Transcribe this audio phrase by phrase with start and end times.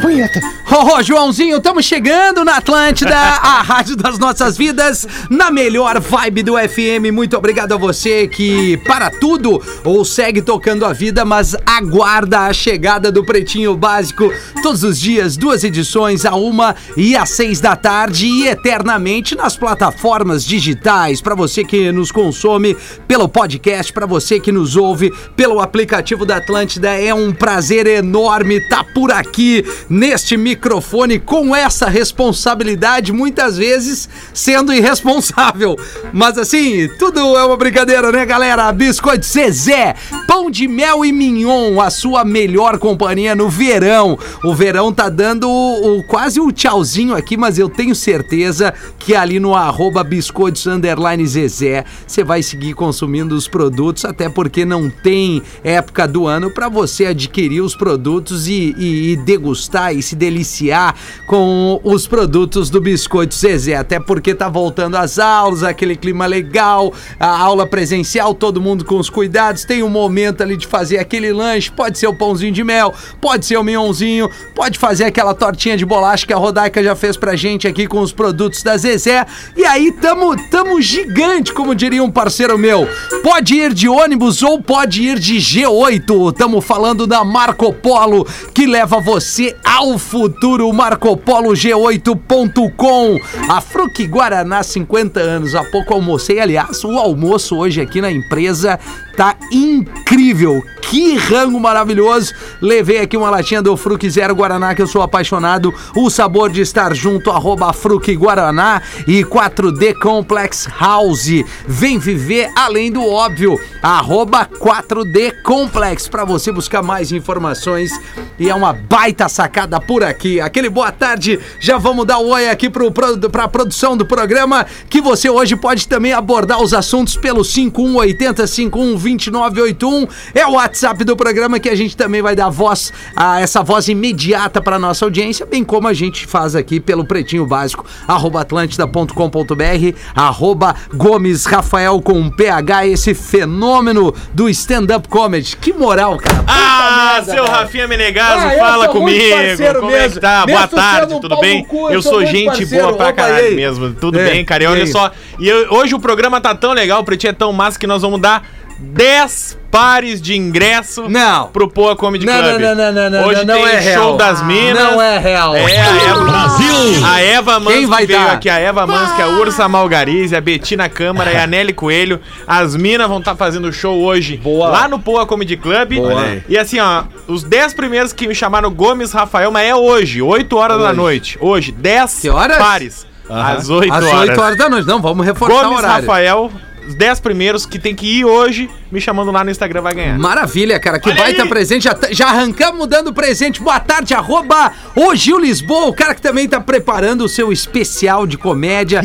[0.00, 0.40] Punheta.
[0.70, 6.42] Ô, ô, Joãozinho, estamos chegando na Atlântida, a rádio das nossas vidas, na melhor vibe
[6.42, 7.12] do FM.
[7.12, 12.52] Muito obrigado a você que, para tudo, ou segue tocando a vida, mas aguarda a
[12.52, 14.30] chegada do Pretinho Básico
[14.62, 19.56] todos os dias, duas edições, a uma e às seis da tarde e eternamente nas
[19.56, 21.20] plataformas digitais.
[21.20, 22.76] Para você que nos consome
[23.06, 28.58] pelo podcast, para você que nos ouve pelo aplicativo da Atlântida, é um prazer enorme
[28.58, 35.76] estar por aqui neste microfone com essa responsabilidade, muitas vezes sendo irresponsável.
[36.12, 38.70] Mas assim, tudo é uma brincadeira, né, galera?
[38.72, 39.94] Biscoito Zezé,
[40.26, 44.18] pão de mel e mignon, a sua melhor companhia no verão.
[44.44, 49.14] O verão tá dando o, o- quase o tchauzinho aqui, mas eu tenho certeza que
[49.14, 54.90] ali no arroba biscoitos underline Zezé, você vai seguir consumindo os produtos, até porque não
[54.90, 60.16] tem época do ano para você adquirir os produtos e, e- e degustar e se
[60.16, 60.94] deliciar
[61.26, 63.76] com os produtos do Biscoito Zezé.
[63.76, 68.98] Até porque tá voltando às aulas, aquele clima legal, a aula presencial, todo mundo com
[68.98, 69.64] os cuidados.
[69.64, 73.46] Tem um momento ali de fazer aquele lanche, pode ser o pãozinho de mel, pode
[73.46, 77.36] ser o minhãozinho, pode fazer aquela tortinha de bolacha que a Rodaica já fez pra
[77.36, 79.24] gente aqui com os produtos da Zezé.
[79.56, 82.88] E aí tamo, tamo gigante, como diria um parceiro meu.
[83.22, 86.34] Pode ir de ônibus ou pode ir de G8.
[86.34, 90.72] Tamo falando da Marco Polo, que leva você ao futuro.
[90.72, 93.18] Marcopolo G8.com.
[93.48, 95.54] A Fruc Guaraná, 50 anos.
[95.54, 96.40] Há pouco almocei.
[96.40, 98.80] Aliás, o almoço hoje aqui na empresa
[99.14, 100.62] tá incrível.
[100.80, 102.32] Que rango maravilhoso.
[102.62, 105.74] Levei aqui uma latinha do Fruc Zero Guaraná, que eu sou apaixonado.
[105.94, 111.44] O sabor de estar junto, arroba Fruc Guaraná e 4D Complex House.
[111.66, 113.60] Vem viver além do óbvio.
[113.82, 117.90] Arroba 4D Complex para você buscar mais informações.
[118.38, 120.40] E é uma baita sacada por aqui.
[120.40, 121.40] Aquele boa tarde.
[121.58, 124.64] Já vamos dar o oi aqui pro, pro, pra produção do programa.
[124.88, 130.06] Que você hoje pode também abordar os assuntos pelo 5180 512981.
[130.34, 133.88] É o WhatsApp do programa que a gente também vai dar voz a essa voz
[133.88, 139.98] imediata para nossa audiência, bem como a gente faz aqui pelo Pretinho Básico, arroba atlântida.com.br,
[140.14, 145.56] arroba Gomes Rafael com PH, esse fenômeno do stand-up comedy.
[145.56, 146.36] Que moral, cara.
[146.38, 147.56] Puta Ah, merda, seu cara.
[147.58, 149.18] Rafinha Menegaso, Ah, fala comigo.
[149.48, 150.14] Parceiro Como é mesmo.
[150.14, 150.44] que tá?
[150.46, 151.64] Mesmo Boa tarde, tudo bem?
[151.64, 152.84] cu, eu eu sou gente parceiro.
[152.86, 153.92] boa pra caralho mesmo.
[153.94, 154.64] Tudo É, bem, cara?
[154.64, 155.10] E olha só.
[155.38, 158.02] E eu- hoje o programa tá tão legal, o Pretinho é tão massa que nós
[158.02, 158.44] vamos dar
[158.78, 161.48] 10 pares de ingresso Não.
[161.48, 162.60] pro Poa Comedy Não, Club.
[162.60, 164.16] não, não, não, não, Hoje não, não tem é show real.
[164.16, 164.82] das minas.
[164.82, 165.54] Não é real.
[165.56, 167.04] É, a Eva, Brasil!
[167.06, 168.32] a Eva Mans Quem vai que veio dar?
[168.34, 171.72] aqui, a Eva Mans, que é a Ursa Malgarize, a Betina Câmara e a Nelly
[171.72, 172.20] Coelho.
[172.46, 174.68] As minas vão estar fazendo show hoje Boa.
[174.68, 175.94] lá no Poa Comedy Club.
[175.94, 176.38] Boa.
[176.48, 180.56] E assim, ó, os 10 primeiros que me chamaram Gomes Rafael, mas é hoje, 8
[180.56, 180.96] horas da Hoje.
[180.96, 181.38] noite.
[181.40, 182.56] Hoje, 10 Que horas?
[182.58, 183.06] pares.
[183.28, 184.28] Às 8 Às horas.
[184.30, 184.86] 8 horas da noite.
[184.88, 186.06] Não, vamos reforçar o Gomes horário.
[186.06, 186.50] Rafael,
[186.94, 190.18] 10 primeiros que tem que ir hoje, me chamando lá no Instagram vai ganhar.
[190.18, 190.98] Maravilha, cara.
[190.98, 191.48] Que Olha baita aí.
[191.48, 191.84] presente.
[191.84, 193.60] Já, tá- já arrancamos dando presente.
[193.60, 198.26] Boa tarde, arroba o Gil Lisboa, o cara que também tá preparando o seu especial
[198.26, 199.00] de comédia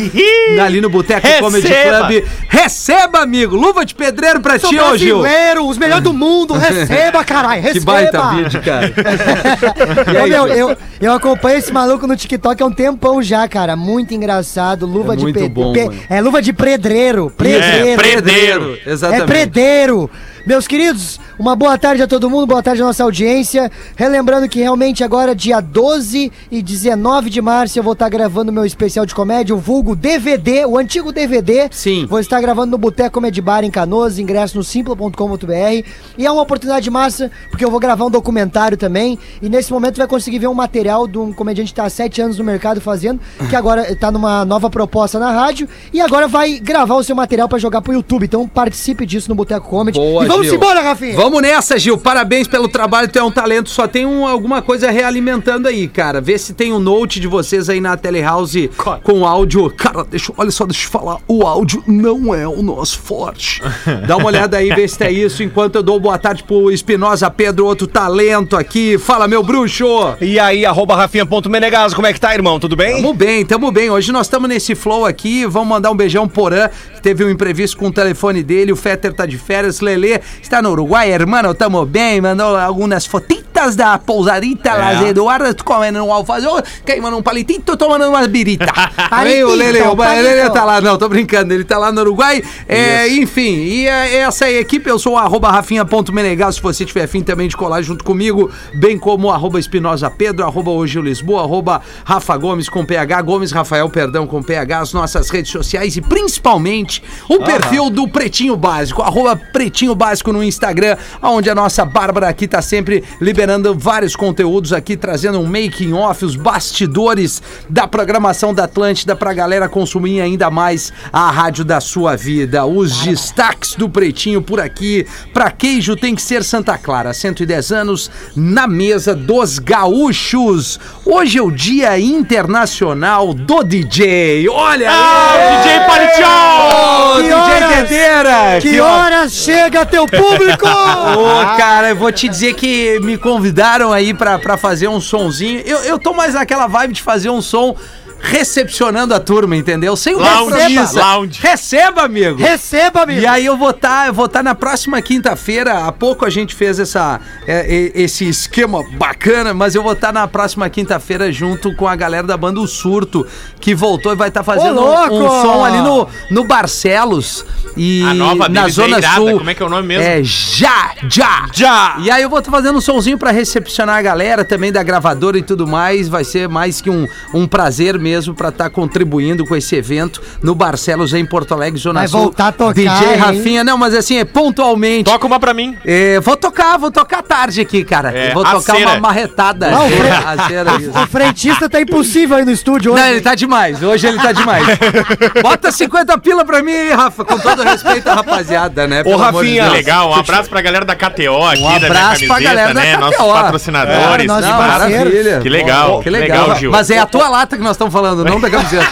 [0.63, 1.67] ali no Boteco Comedy.
[1.67, 2.23] Club.
[2.49, 3.55] Receba, amigo.
[3.55, 5.19] Luva de pedreiro pra Sou ti, ô Gil.
[5.21, 6.53] brasileiro, os melhores do mundo.
[6.57, 7.61] Receba, caralho.
[7.61, 7.91] Que Receba.
[7.93, 8.93] baita vídeo, cara.
[10.23, 10.55] Aí, meu, Gil?
[10.69, 13.75] eu, eu acompanho esse maluco no TikTok há um tempão já, cara.
[13.75, 14.85] Muito engraçado.
[14.85, 15.99] Luva É de muito pe- bom, pe- mano.
[16.09, 17.31] É luva de predreiro.
[17.35, 17.87] Predreiro.
[17.89, 18.77] É, predreiro.
[18.85, 19.23] Exatamente.
[19.23, 19.25] É
[19.73, 20.09] predeiro.
[20.45, 23.71] Meus queridos, uma boa tarde a todo mundo, boa tarde à nossa audiência.
[23.95, 28.65] Relembrando que realmente agora, dia 12 e 19 de março, eu vou estar gravando meu
[28.65, 31.69] especial de comédia, o vulgo DVD, o antigo DVD.
[31.71, 32.05] Sim.
[32.05, 35.87] Vou estar gravando no Boteco Comedy Bar em Canoas, ingresso no simpla.com.br.
[36.17, 39.17] E é uma oportunidade massa, porque eu vou gravar um documentário também.
[39.41, 42.21] E nesse momento vai conseguir ver um material de um comediante que está há sete
[42.21, 45.69] anos no mercado fazendo, que agora está numa nova proposta na rádio.
[45.93, 48.25] E agora vai gravar o seu material para jogar pro YouTube.
[48.25, 49.97] Então participe disso no Boteco Comedy.
[49.97, 50.55] Boa, vamos Gil.
[50.55, 51.15] embora, Rafinha!
[51.15, 51.97] Vamos nessa, Gil.
[51.97, 53.07] Parabéns pelo trabalho.
[53.07, 53.69] Tu é um talento.
[53.69, 56.19] Só tem um- alguma coisa realimentando aí, cara.
[56.21, 58.69] Vê se tem um note de vocês aí na Telehouse
[59.03, 59.69] com áudio.
[59.75, 61.17] Cara, deixa, olha só, deixa eu falar.
[61.27, 63.61] O áudio não é o nosso forte.
[64.07, 65.43] Dá uma olhada aí, vê se tem isso.
[65.43, 68.97] Enquanto eu dou boa tarde pro Espinosa Pedro, outro talento aqui.
[68.97, 69.85] Fala, meu bruxo.
[70.21, 72.59] E aí, arroba Rafinha.menegaso, como é que tá, irmão?
[72.59, 72.95] Tudo bem?
[72.97, 73.89] Tamo bem, tamo bem.
[73.89, 75.45] Hoje nós estamos nesse flow aqui.
[75.45, 78.71] Vamos mandar um beijão porã, que teve um imprevisto com o telefone dele.
[78.71, 79.79] O Fetter tá de férias.
[79.81, 81.53] Lelê está no Uruguai, hermano.
[81.53, 82.21] Tamo bem.
[82.21, 84.73] Mandou algumas fotitas da pousadita É.
[84.73, 88.71] Las Eduardas, comendo um alfajor, queimando um palitito, tomando uma birita.
[89.09, 89.95] Aí o Lele, o.
[89.95, 92.43] Lele tá lá, não, tô brincando, ele tá lá no Uruguai.
[92.67, 96.85] É, enfim, e é, essa é a equipe, eu sou o arroba rafinha.menegal, se você
[96.85, 101.01] tiver afim também de colar junto comigo, bem como arroba Espinosa Pedro, arroba hoje o
[101.01, 105.95] Lisboa, arroba Rafa Gomes com PH, Gomes Rafael, perdão, com PH, as nossas redes sociais
[105.95, 111.85] e principalmente o perfil do Pretinho Básico, arroba Pretinho Básico no Instagram, onde a nossa
[111.85, 117.87] Bárbara aqui tá sempre liberando vários conteúdos aqui, trazendo um making off, os bastidores da
[117.87, 122.65] programação da Atlântida pra galera consumir ainda mais a rádio da sua vida.
[122.65, 125.05] Os destaques do Pretinho por aqui.
[125.33, 130.79] Pra queijo tem que ser Santa Clara, 110 anos na mesa dos gaúchos.
[131.05, 134.47] Hoje é o Dia Internacional do DJ.
[134.49, 135.57] Olha aí!
[135.57, 137.11] DJ Parichão!
[137.11, 137.89] Ô, Que DJ horas?
[137.89, 138.59] Dedeira!
[138.61, 140.65] Que horas chega teu público?
[140.67, 145.59] Ô, cara, eu vou te dizer que me convidaram aí pra, pra fazer um sonzinho.
[145.65, 147.75] Eu, eu tô mais naquela vibe de fazer um som
[148.23, 149.95] recepcionando a turma, entendeu?
[149.97, 150.97] Sem o Lounge, compromisso.
[150.97, 151.39] lounge.
[151.41, 152.39] Receba, amigo!
[152.41, 153.19] Receba, amigo.
[153.19, 155.85] E aí eu vou estar, eu vou estar na próxima quinta-feira.
[155.85, 160.13] Há pouco a gente fez essa, é, é, esse esquema bacana, mas eu vou estar
[160.13, 163.27] na próxima quinta-feira junto com a galera da banda O Surto,
[163.59, 167.45] que voltou e vai estar fazendo Ô, um, um som ali no, no Barcelos
[167.75, 169.37] e A nova na é Zona irada, Sul.
[169.37, 170.03] como é que é o nome mesmo?
[170.03, 171.45] É Já, Já.
[171.53, 171.97] Já.
[171.99, 175.37] E aí eu vou estar fazendo um somzinho pra recepcionar a galera também da gravadora
[175.37, 176.07] e tudo mais.
[176.07, 180.53] Vai ser mais que um, um prazer mesmo pra estar contribuindo com esse evento no
[180.53, 182.21] Barcelos em Porto Alegre, Zona Vai Sul.
[182.21, 183.15] voltar a tocar, DJ hein?
[183.17, 185.05] Rafinha, não, mas assim, é pontualmente.
[185.09, 185.75] Toca uma pra mim.
[185.85, 188.11] É, vou tocar, vou tocar tarde aqui, cara.
[188.11, 188.91] É, vou tocar cera.
[188.91, 189.69] uma marretada.
[189.71, 190.91] Não, o É, cera, isso.
[190.91, 193.01] O frentista tá impossível aí no estúdio hoje.
[193.01, 193.81] Não, ele tá demais.
[193.81, 194.65] Hoje ele tá demais.
[195.41, 199.03] Bota 50 pila pra mim aí, Rafa, com todo respeito à rapaziada, né?
[199.03, 199.69] De Rafinha.
[199.69, 202.73] Legal, um abraço pra galera da KTO aqui, Um da minha abraço pra camiseta, galera
[202.73, 202.97] da né?
[202.97, 203.33] Nossos KTO.
[203.33, 204.23] patrocinadores.
[204.23, 204.57] É, nós tá?
[204.57, 204.97] parceiros.
[205.13, 205.39] Maravilha.
[205.39, 206.55] Que legal, Que legal.
[206.55, 206.71] Gil.
[206.71, 208.87] Mas é a tua lata que nós estamos falando, não da camiseta.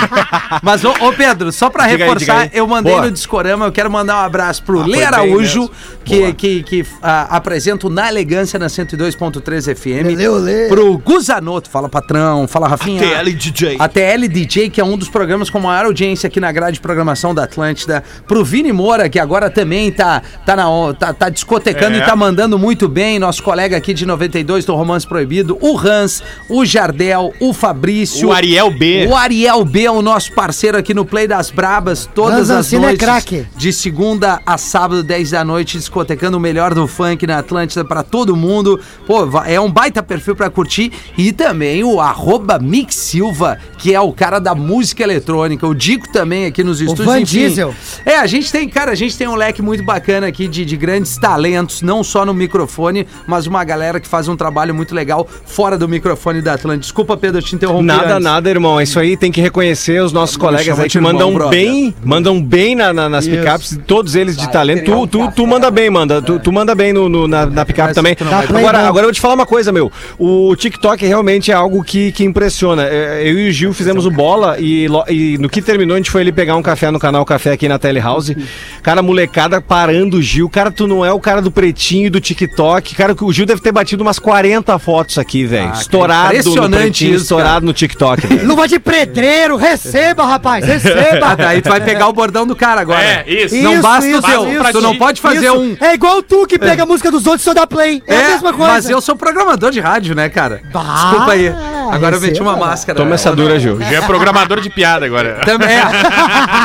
[0.62, 2.58] Mas, ô, ô, Pedro, só pra Diga aí, reforçar, diga aí.
[2.58, 3.04] eu mandei Boa.
[3.06, 5.74] no Discorama, eu quero mandar um abraço pro Lê foi bem Araújo, mesmo.
[6.04, 10.06] que, que, que ah, apresenta o Na Elegância na 102.3 FM.
[10.06, 10.68] Lelê, olê.
[10.68, 13.00] Pro Guzanoto, fala patrão, fala Rafinha.
[13.00, 13.76] TL DJ.
[13.78, 16.80] A TL DJ, que é um dos programas com maior audiência aqui na grade de
[16.80, 18.02] programação da Atlântida.
[18.26, 20.64] Pro Vini Moura, que agora também tá, tá, na,
[20.98, 21.98] tá, tá discotecando É.
[21.98, 23.18] e tá mandando muito bem.
[23.18, 25.58] Nosso colega aqui de 92 do Romance Proibido.
[25.60, 28.29] O Hans, o Jardel, o Fabrício.
[28.30, 29.06] O Ariel B.
[29.08, 32.86] O Ariel B, o nosso parceiro aqui no Play das Brabas, todas as Ancina é
[32.88, 33.04] noites.
[33.04, 33.46] craque.
[33.56, 38.02] De segunda a sábado, 10 da noite, discotecando o melhor do funk na Atlântida pra
[38.02, 38.78] todo mundo.
[39.06, 40.92] Pô, é um baita perfil pra curtir.
[41.18, 45.66] E também o arroba Mix Silva, que é o cara da música eletrônica.
[45.66, 47.06] O Dico também aqui nos estúdios.
[47.06, 47.38] Van enfim.
[47.48, 47.74] Diesel.
[48.04, 50.76] É, a gente tem, cara, a gente tem um leque muito bacana aqui de, de
[50.76, 55.26] grandes talentos, não só no microfone, mas uma galera que faz um trabalho muito legal
[55.44, 56.82] fora do microfone da Atlântida.
[56.82, 58.19] Desculpa, Pedro, eu te interrompi Nada, antes.
[58.20, 58.80] Nada, irmão.
[58.80, 61.50] Isso aí tem que reconhecer os nossos colegas aí que irmão, mandam brother.
[61.58, 63.36] bem, mandam bem na, na- nas Isso.
[63.36, 64.84] picapes, todos eles de talento.
[64.84, 66.20] Tu, tu, tu manda bem, manda.
[66.22, 68.16] Tu, tu manda bem no, no- na, na picape também.
[68.48, 69.90] Agora, agora eu vou te falar uma coisa, meu.
[70.18, 72.84] O TikTok realmente é algo que, que impressiona.
[72.84, 76.10] É, Eu e o Gil fizemos o bola e, e no que terminou a gente
[76.10, 78.36] foi ali pegar um café no canal Café aqui na Telehouse.
[78.82, 80.48] Cara, molecada parando o Gil.
[80.48, 82.94] Cara, tu não é o cara do pretinho e do TikTok.
[82.94, 85.70] Cara, o Gil deve ter batido umas 40 fotos aqui, velho.
[85.74, 88.09] Ah, estourado no impressionante pretinho, isso, estourado no TikTok.
[88.16, 88.46] Velho.
[88.46, 91.20] Luva de pedreiro, receba, rapaz, receba.
[91.30, 93.02] Ah, daí tu vai pegar o bordão do cara agora.
[93.02, 93.54] É, isso.
[93.56, 94.62] Não Isso, basta o isso, teu.
[94.62, 94.72] isso.
[94.72, 95.60] tu não pode fazer Isso.
[95.60, 95.76] um.
[95.80, 98.02] É igual tu que pega a música dos outros e só dá play.
[98.06, 98.72] É, a mesma coisa.
[98.72, 100.60] Mas eu sou programador de rádio, né, cara?
[100.72, 101.48] Bah, Desculpa aí.
[101.92, 102.50] Agora eu meti receba.
[102.50, 102.98] uma máscara.
[102.98, 103.78] Toma essa dura, Gil.
[103.80, 105.40] Já é programador de piada agora.
[105.44, 105.82] Também é.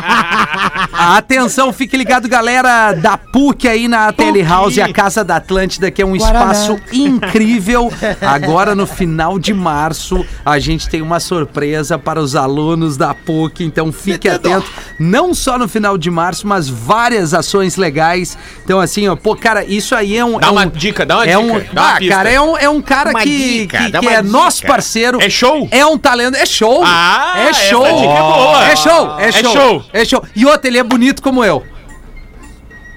[0.94, 6.06] Atenção, fique ligado, galera da PUC aí na Telehouse, a Casa da Atlântida, que é
[6.06, 6.52] um Guaraná.
[6.52, 7.92] espaço incrível.
[8.22, 13.64] Agora, no final de março, a gente tem uma surpresa para os alunos da PUC,
[13.66, 14.66] então fique atento.
[14.98, 18.38] Não só no final de março, mas várias ações legais.
[18.64, 20.40] Então, assim, ó, pô, cara, isso aí é um.
[20.40, 22.16] Dá é uma um- dica, dá uma é dica, Um, dá uma ah, pista.
[22.16, 24.68] cara, é um, é um cara Uma que, dica, que, que é nosso dica.
[24.70, 25.22] parceiro.
[25.22, 25.68] É show?
[25.72, 26.36] É um talento.
[26.38, 26.82] É show.
[26.86, 27.84] Ah, é essa show.
[27.84, 28.66] dica é boa.
[28.66, 29.20] É show.
[29.20, 29.52] É É show.
[29.54, 29.84] show.
[29.92, 30.24] É show.
[30.36, 31.64] E outro, ele é bonito como eu.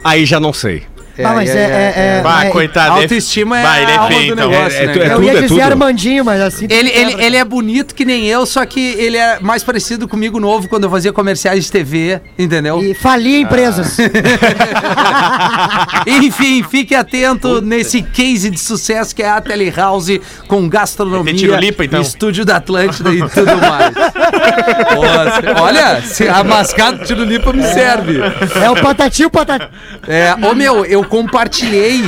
[0.05, 0.85] Aí já não sei.
[1.25, 2.93] Ah, mas é- é- é- Bah, é- coitado.
[2.93, 4.51] A autoestima é Vai, ele a é alma feio, do então.
[4.51, 5.15] negócio, É- é né?
[5.15, 5.61] Eu ia é dizer.
[5.63, 6.67] Armandinho, mas assim.
[6.71, 10.39] Ele, ele, ele é bonito que nem eu, só que ele é mais parecido comigo
[10.41, 12.83] novo quando eu fazia comerciais de TV, entendeu?
[12.83, 13.97] E falia empresas.
[16.07, 22.01] Enfim, fique atento nesse case de sucesso que é a Telehouse com gastronomia, tirulipa, então?
[22.01, 23.95] estúdio da Atlântida e tudo mais.
[24.95, 28.19] Nossa, olha, se a mascada de tirulipa me serve.
[28.63, 29.69] é o patati o patati.
[30.07, 32.03] É, ô meu, eu compartilhei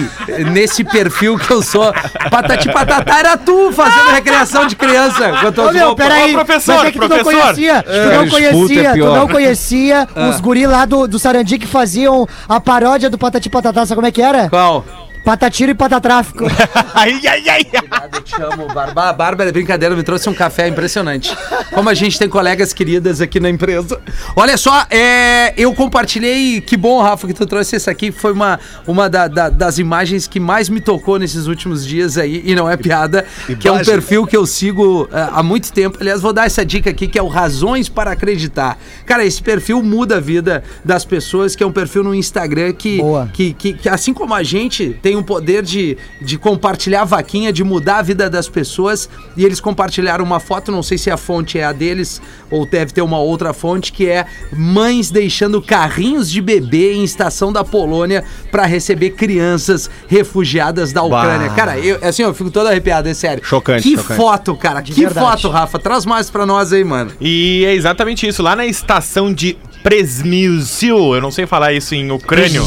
[0.53, 1.93] nesse perfil que eu sou.
[2.31, 5.29] Patati patatá era tu fazendo recreação de criança.
[5.31, 6.33] as tuas Ô, meu, peraí.
[6.35, 7.41] Ô, professor, mas é que tu não professor.
[7.43, 7.83] conhecia.
[7.83, 11.59] Tu É, não disputa é conhecia, tu não conhecia os guri lá do, do Sarandi
[11.59, 13.87] que faziam a paródia do Patati Patatá.
[13.87, 14.49] Sabe como é que era?
[14.49, 14.85] Qual?
[15.25, 16.45] Patatiro e Patatráfico.
[16.95, 17.67] Ai, ai, ai.
[18.13, 19.13] Eu te amo, Bárbara.
[19.13, 21.37] Bárbara, brincadeira, me trouxe um café impressionante.
[21.73, 24.01] Como a gente tem colegas queridas aqui na empresa.
[24.35, 26.61] Olha só, é, eu compartilhei.
[26.61, 28.11] Que bom, Rafa, que tu trouxe esse aqui.
[28.11, 32.43] Foi uma, uma da- da- das imagens que mais me tocou nesses últimos dias aí.
[32.45, 33.25] E não é piada.
[33.61, 35.99] Que é um perfil que eu sigo é, há muito tempo.
[36.01, 38.79] Aliás, vou dar essa dica aqui, que é o Razões para Acreditar.
[39.07, 42.99] Cara, esse perfil muda a vida das pessoas, que é um perfil no Instagram que,
[42.99, 43.29] Boa.
[43.33, 47.63] que, que, que assim como a gente tem um poder de, de compartilhar vaquinha, de
[47.65, 51.59] mudar a vida das pessoas, e eles compartilharam uma foto, não sei se a fonte
[51.59, 56.41] é a deles ou deve ter uma outra fonte, que é mães deixando carrinhos de
[56.41, 61.49] bebê em estação da Polônia para receber crianças refugiadas da Ucrânia.
[61.49, 61.55] Bah.
[61.55, 63.45] Cara, eu, assim, eu fico todo arrepiado, é sério.
[63.45, 64.17] Chocante, Que chocante.
[64.21, 65.27] foto, cara, que verdade.
[65.27, 65.79] foto, Rafa.
[65.79, 67.13] Traz mais pra nós aí, mano.
[67.21, 68.43] E é exatamente isso.
[68.43, 72.63] Lá na estação de Presmysil, eu não sei falar isso em ucrânio.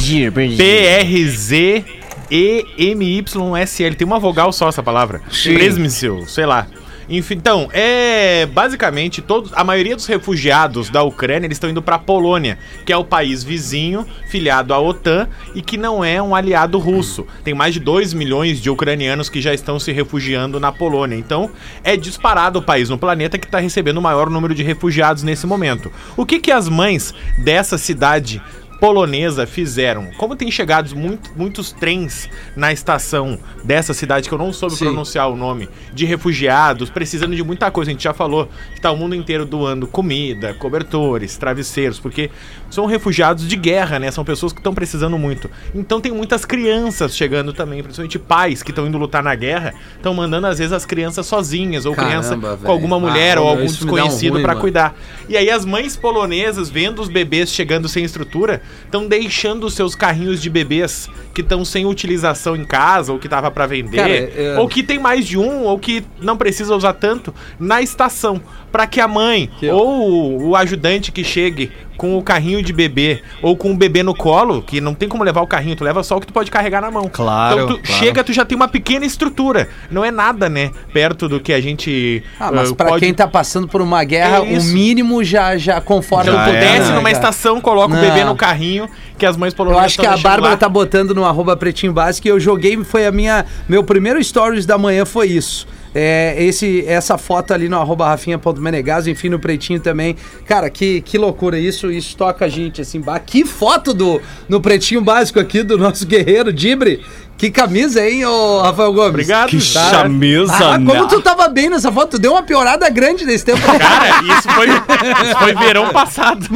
[2.33, 3.95] P-R-Z-E-M-Y-S-L.
[3.95, 5.21] Tem uma vogal só essa palavra.
[5.43, 6.65] Presmysil, sei lá.
[7.07, 11.99] Enfim, então, é basicamente todos, a maioria dos refugiados da Ucrânia eles estão indo para
[11.99, 16.79] Polônia, que é o país vizinho, filiado à OTAN e que não é um aliado
[16.79, 17.27] russo.
[17.43, 21.17] Tem mais de 2 milhões de ucranianos que já estão se refugiando na Polônia.
[21.17, 21.51] Então,
[21.83, 25.45] é disparado o país no planeta que está recebendo o maior número de refugiados nesse
[25.45, 25.91] momento.
[26.15, 28.41] O que que as mães dessa cidade
[28.83, 30.09] polonesa fizeram.
[30.17, 34.83] Como tem chegado muito- muitos trens na estação dessa cidade, que eu não soube Sim.
[34.87, 37.91] pronunciar o nome, de refugiados, precisando de muita coisa.
[37.91, 42.29] A gente já falou que tá o mundo inteiro doando comida, cobertores, travesseiros, porque
[42.69, 44.11] são refugiados de guerra, né?
[44.11, 45.49] São pessoas que estão precisando muito.
[45.73, 50.13] Então tem muitas crianças chegando também, principalmente pais que estão indo lutar na guerra, estão
[50.13, 52.57] mandando às vezes as crianças sozinhas, ou Caramba, criança velho.
[52.57, 54.59] com alguma mulher Ah, ou algum um desconhecido pra mano.
[54.59, 54.93] cuidar.
[55.29, 59.95] E aí as mães polonesas, vendo os bebês chegando sem estrutura, estão deixando os seus
[59.95, 64.13] carrinhos de bebês que estão sem utilização em casa, ou que tava pra vender, Cara,
[64.13, 68.41] é- ou que tem mais de um, ou que não precisa usar tanto, na estação.
[68.71, 71.71] Pra que a mãe Que ou o ajudante que chegue
[72.03, 75.23] com o carrinho de bebê, ou com o bebê no colo, que não tem como
[75.23, 77.09] levar o carrinho, tu leva só o que tu pode carregar na mão.
[77.09, 78.03] Claro, Então tu claro.
[78.03, 79.69] chega, tu já tem uma pequena estrutura.
[79.89, 80.69] Não é nada, né?
[80.91, 82.21] Perto do que a gente.
[82.37, 85.55] Ah, mas ah, pra pode- quem tá passando por uma guerra, É o mínimo já,
[85.55, 87.11] já conforta Então Já tu é, desce né, numa cara?
[87.13, 87.97] estação, coloca Não.
[87.97, 90.57] o bebê no carrinho, que as mães Eu polonesas acho que a Bárbara lá.
[90.57, 93.45] tá botando no arroba pretinho básico e eu joguei, foi a minha.
[93.69, 95.65] Meu primeiro stories da manhã foi isso.
[95.93, 100.15] É, esse, essa foto ali no arroba rafinha.menegas, enfim, no pretinho também.
[100.45, 102.99] Cara, que, que loucura isso, isso toca a gente, assim.
[102.99, 107.01] bah, Que foto do, no pretinho básico aqui do nosso guerreiro Dibre.
[107.43, 109.09] Que camisa, hein, ô Rafael Gomes?
[109.09, 109.49] Obrigado.
[109.49, 109.89] Que Tá.
[109.89, 111.07] chamisa, Ah, como né?
[111.09, 113.59] tu tava bem nessa foto, tu deu uma piorada grande nesse tempo.
[113.59, 116.47] Cara, isso foi, isso foi verão passado.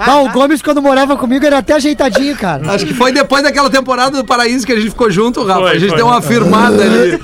[0.00, 2.72] Ah, o Gomes, quando morava comigo, era até ajeitadinho, cara.
[2.72, 5.60] Acho que foi depois daquela temporada do Paraíso que a gente ficou junto, Rafa.
[5.60, 5.96] Foi, a gente foi.
[5.96, 7.18] deu uma firmada ali.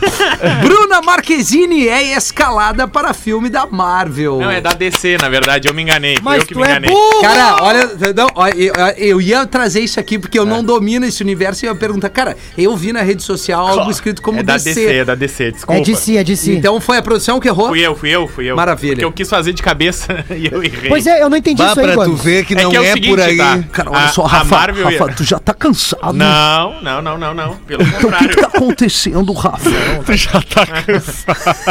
[0.62, 4.38] Bruna Marquezine é escalada para filme da Marvel.
[4.40, 6.18] Não, é da DC, na verdade, eu me enganei.
[6.22, 6.90] Mas eu que tu me é enganei.
[6.90, 7.20] burro!
[7.22, 11.64] Cara, olha, não, eu, eu ia trazer isso aqui porque eu não domino esse universo
[11.64, 14.54] e eu ia perguntar, cara, eu vi na rede social algo escrito como é da
[14.56, 14.74] DC.
[14.74, 15.80] DC, é da DC, desculpa.
[15.80, 16.52] É de si, é de si.
[16.52, 17.68] Então foi a produção que errou?
[17.68, 18.56] Fui eu, fui eu, fui eu.
[18.56, 18.92] Maravilha.
[18.94, 20.88] Porque eu quis fazer de cabeça e eu errei.
[20.88, 22.22] Pois é, eu não entendi Bah, isso aí, pra tu Gomes.
[22.22, 23.36] ver que É não que é é, seguinte, por aí.
[23.36, 23.58] tá?
[23.72, 26.12] Cara, olha A- só, a Rafa, Marvel ia- Rafa, tu já tá cansado.
[26.12, 27.56] Não, não, não, não, não.
[27.66, 29.70] Pelo Então, o que, que tá acontecendo, Rafa?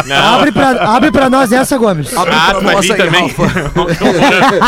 [0.05, 0.35] Não.
[0.35, 2.15] Abre pra, abre pra nós essa, Gomes.
[2.15, 3.27] Abre Ah, pra tu nós aí, também.
[3.27, 3.71] Rafa.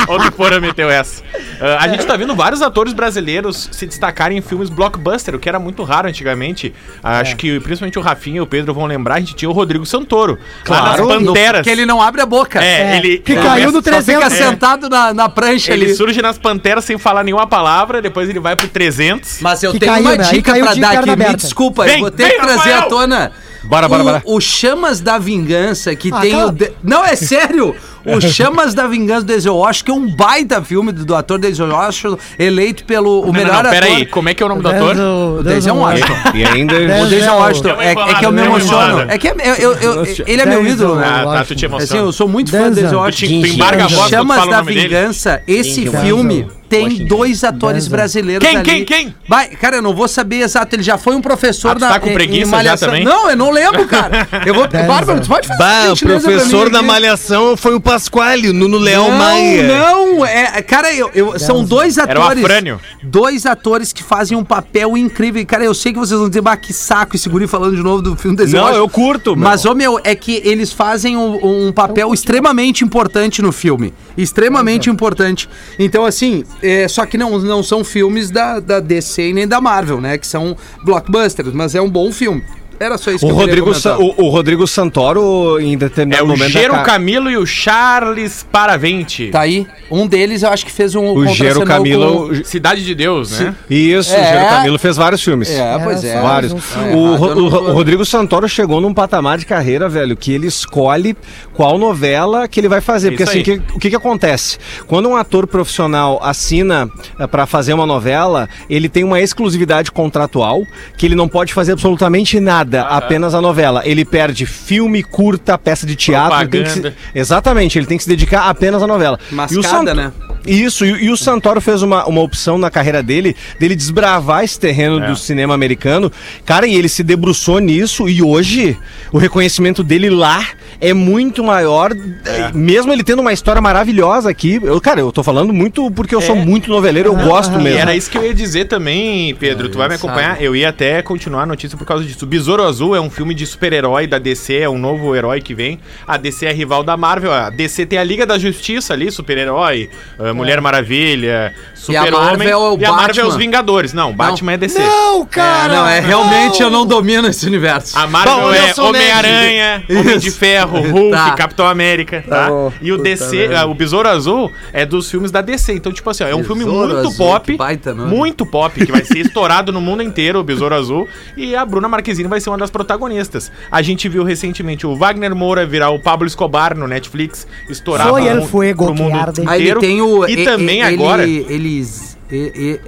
[0.12, 1.22] Ontem o Porã meteu essa.
[1.60, 3.88] Ah, a gente tá vendo vários atores brasileiros se
[4.36, 6.74] em filmes blockbuster, o que era muito raro antigamente.
[7.04, 9.86] Acho que principalmente o Rafinha e o Pedro vão lembrar, a gente tinha o Rodrigo
[9.86, 10.38] Santoro.
[10.68, 11.62] lá nas no- Panteras.
[11.64, 12.64] que ele não abre a boca.
[12.64, 13.18] É, É, ele...
[13.20, 14.34] que ele caiu no Só fica 300.
[14.34, 15.96] sentado na, na prancha Ele ali.
[15.96, 19.40] surge nas Panteras sem falar nenhuma palavra, depois ele vai pro 300.
[19.42, 20.24] Mas eu Que tenho caiu, uma né?
[20.32, 21.06] Dica pra dar aqui.
[21.06, 21.38] Me aberta.
[21.38, 22.80] desculpa, Vem, eu vou ter vem, que trazer Rafael!
[22.80, 23.32] à tona.
[23.64, 24.22] Bora, bora, o, bora.
[24.26, 26.52] o Chamas da Vingança, que Ah, tem cala- o.
[26.52, 27.76] de- Não, é sério!
[28.16, 31.38] O Chamas da Vingança do Denzel Washington, que é um baita filme do, do ator
[31.40, 33.72] Denzel Washington, eleito pelo o melhor não, não, ator.
[33.72, 34.96] pera aí, como é que é o nome do ator?
[34.96, 36.14] Denzel- Denzel Washington.
[36.34, 36.74] E ainda.
[36.76, 37.34] O Denzel.
[37.36, 37.70] Washington.
[37.82, 39.00] É, é que eu me emociono.
[39.10, 41.06] É que é- eu- eu- eu- ele é meu ídolo, né?
[41.08, 42.02] Ah, tá, tu te Assim, emociona.
[42.02, 43.00] eu sou muito fã do Denzel.
[43.00, 43.42] Washington.
[43.42, 44.62] tu embarga a voz Chamas da.
[44.62, 47.06] Vingança, esse filme tem Washington.
[47.08, 47.98] dois atores Denzel.
[47.98, 48.66] brasileiros Quem, ali.
[48.66, 49.16] quem, quem?
[49.28, 50.76] Vai, cara, eu não vou saber exato.
[50.76, 52.88] Ele já foi um professor Ah, tu tá com em- em preguiça já Malhação.
[52.90, 53.04] também?
[53.06, 54.28] Não, eu não lembro, cara.
[54.46, 54.68] Eu vou.
[54.68, 56.82] Bárbara, tu pode fazer Bah, o professor da?
[56.82, 59.68] Malhação foi o Pasquale, o Nuno Leão não, Maia.
[59.68, 62.44] Não, é, cara, eu, eu- são dois Era o atores.
[62.44, 62.80] Afrânio.
[63.04, 65.46] Dois atores que fazem um papel incrível.
[65.46, 68.02] Cara, eu sei que vocês vão dizer, bah, que saco esse guri falando de novo
[68.02, 69.48] do filme desse Não, eu curto, meu.
[69.48, 73.94] Mas, ô meu, é que eles fazem um, um papel extremamente importante no filme.
[74.18, 75.48] Extremamente importante.
[75.80, 80.02] Então, assim, é, só que não, não são filmes da, da DC nem da Marvel,
[80.02, 80.18] né?
[80.18, 82.44] Que são blockbusters, mas é um bom filme.
[82.80, 85.78] Era só isso O que eu queria Rodrigo, Sa- o, o Rodrigo Santoro, em É
[85.78, 86.50] determinado o momento.
[86.50, 89.30] Gero da ca- Camilo e o Charles Paravente.
[89.32, 89.66] Tá aí.
[89.90, 92.30] Um deles eu acho que fez um O Gero Camilo.
[92.30, 93.56] com- Cidade de Deus, né?
[93.70, 94.20] Isso, É.
[94.22, 95.50] o Gero Camilo fez vários filmes.
[95.50, 96.22] É, pois é.
[96.22, 96.54] Vários.
[96.54, 96.94] filme.
[96.94, 101.16] o, o- o Rodrigo Santoro chegou num patamar de carreira, velho, que ele escolhe
[101.54, 103.08] qual novela que ele vai fazer.
[103.08, 104.58] É Porque isso assim, que- o que, que acontece?
[104.88, 110.62] Quando um ator profissional assina eh, pra fazer uma novela, ele tem uma exclusividade contratual
[110.98, 113.82] que ele não pode fazer absolutamente nada, apenas a novela.
[113.86, 116.30] Ele perde filme, curta, peça de teatro.
[116.42, 116.80] ele tem que se-
[117.16, 119.20] exatamente, ele tem que se dedicar apenas à novela.
[119.32, 120.12] Mascada, né?
[120.48, 124.60] Isso, e, e o Santoro fez uma, uma opção na carreira dele, dele desbravar esse
[124.60, 125.08] terreno É.
[125.08, 126.12] do cinema americano.
[126.46, 128.78] Cara, e ele se debruçou nisso e hoje
[129.12, 130.46] o reconhecimento dele lá
[130.80, 134.60] é muito maior, eh, mesmo ele tendo uma história maravilhosa aqui.
[134.64, 137.80] Eu, cara, eu tô falando muito porque eu sou muito noveleiro, eu gosto E mesmo.
[137.80, 139.70] era isso que eu ia dizer também, Pedro.
[139.70, 140.42] Tu vai me acompanhar?
[140.42, 142.24] Eu ia até continuar a notícia por causa disso.
[142.26, 145.54] O Besouro Azul é um filme de super-herói da DC, é um novo herói que
[145.56, 145.80] vem.
[146.08, 147.34] A DC é rival da Marvel.
[147.34, 149.90] A DC tem a Liga da Justiça ali, super-herói,
[150.20, 152.12] ah, Mulher Maravilha, Super-Homem.
[152.50, 153.36] Marvel é e a Marvel é os.
[153.36, 153.94] Vingadores.
[153.94, 154.80] Não, Batman é DC.
[154.80, 155.74] Não, cara!
[155.74, 157.98] É, não, é realmente eu não domino esse universo.
[157.98, 161.32] A Marvel Bom, é Homem-Aranha, Homem de Ferro, Hulk, Tá.
[161.32, 162.50] Capitão América, tá?
[162.50, 162.74] bom.
[162.82, 163.62] E o Puta DC, merda.
[163.62, 165.74] ah, o Besouro Azul é dos filmes da DC.
[165.74, 168.92] Então, tipo assim, ó, é um filme Besouro muito Azul, pop, baita muito pop, que
[168.92, 171.08] vai ser estourado no mundo inteiro, o Besouro Azul.
[171.36, 173.52] E a Bruna Marquezine vai ser uma das protagonistas.
[173.72, 178.74] A gente viu recentemente o Wagner Moura virar o Pablo Escobar no Netflix, estourado Foi
[178.74, 179.42] no, no mundo arde.
[179.46, 179.80] Aí ele inteiro.
[179.80, 180.17] tem o.
[180.26, 181.24] E e- também e- agora...
[181.24, 182.18] Ele, eles.
[182.32, 182.80] e-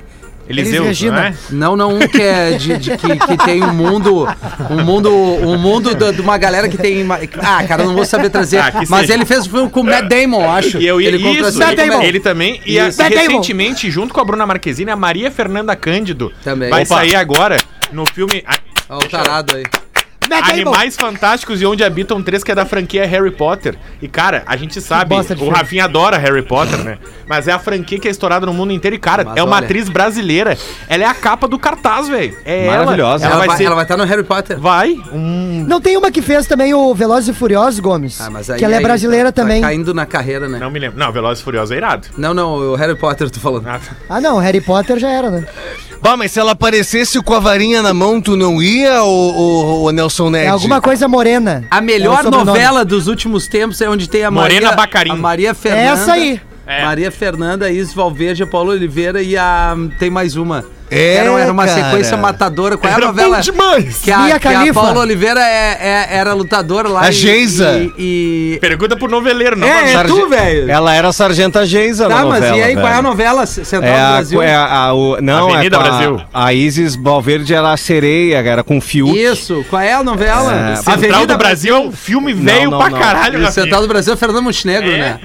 [0.50, 1.34] Eliseu, Elis não é?
[1.52, 4.28] não, não, um que é de, de- que, que tem um mundo.
[4.72, 5.12] Um mundo.
[5.14, 7.06] Um mundo de uma galera que tem.
[7.40, 8.58] Ah, cara, não vou saber trazer.
[8.58, 9.14] Ah, mas seja.
[9.14, 10.80] ele fez o filme com o Matt Damon, acho.
[10.80, 12.60] E eu ele isso, ele, Matt- ele também.
[12.66, 12.86] E a-.
[12.86, 13.10] Matt Damon.
[13.28, 16.72] recentemente, junto com a Bruna Marquezine, a Maria Fernanda Cândido Também.
[16.72, 16.96] vai Opa.
[16.96, 17.56] sair agora
[17.92, 18.58] no filme a-
[18.90, 19.64] Ó, o tarado aí.
[20.28, 20.62] Matt Damon.
[20.72, 23.76] Animais Fantásticos e Onde Habitam Três, que é da franquia Harry Potter.
[24.02, 25.50] E, cara, a gente sabe, o filme.
[25.50, 26.98] Rafinha adora Harry Potter, né?
[27.28, 28.96] Mas é a franquia que é estourada no mundo inteiro.
[28.96, 29.66] E, cara, Mas é uma olha.
[29.66, 30.56] atriz brasileira.
[30.88, 32.36] Ela é a capa do cartaz, velho.
[32.46, 33.26] É Maravilhosa.
[33.26, 33.36] ela.
[33.36, 33.64] Ela, vai, ser.
[33.64, 34.60] ela vai estar no Harry Potter.
[34.60, 34.96] Vai.
[35.12, 35.66] Um...
[35.68, 38.20] Não tem uma que fez também o Velozes e Furiosos, Gomes?
[38.22, 39.62] Ah, mas aí- que ela é aí brasileira tá- também.
[39.62, 40.60] Tá caindo na carreira, né?
[40.60, 41.00] Não me lembro.
[41.00, 42.08] Não, Velozes e Furiosos é irado.
[42.18, 43.68] Não, não, o Harry Potter, tu falando.
[43.68, 45.46] Ah, Ah, não, Harry Potter já era, né?
[46.02, 49.92] Bah, mas se ela aparecesse com a varinha na mão, tu não ia, o, o,
[49.92, 50.46] Nelson Ned?
[50.46, 51.66] É alguma coisa morena.
[51.70, 55.12] A melhor É novela dos últimos tempos é onde tem a Morena Maria, Bacarin.
[55.12, 56.02] a Maria Fernanda.
[56.02, 56.42] Essa aí.
[56.66, 56.86] É.
[56.86, 60.64] Maria Fernanda, Isis Valverde, Paulo Oliveira e a tem mais uma.
[60.92, 61.84] É, era, era uma cara.
[61.84, 62.78] sequência matadora.
[62.78, 63.36] Qual é a Era novela?
[63.38, 63.98] bom demais.
[64.02, 64.74] Que a, Mia que a.
[64.74, 67.02] Paula Oliveira é, é- era lutadora lá.
[67.02, 67.78] A Geisa.
[67.98, 70.70] E, e- Pergunta pro noveleiro, não É, é tu, velho.
[70.70, 73.46] Ela era a Sargenta Geisa Tá, na mas novela, e aí, qual é a novela
[73.46, 74.42] Central É do a, Brasil?
[74.42, 76.22] é a, a- o, não, Avenida é com a- Brasil.
[76.34, 79.18] A Isis Valverde era a sereia, era com Fiuk.
[79.18, 80.72] Isso, qual é a novela?
[80.72, 83.00] É, Central do Brasil é um filme velho pra não.
[83.00, 83.52] caralho, E.
[83.52, 84.98] Central do Brasil é Fernando Montenegro, É.
[84.98, 85.20] né?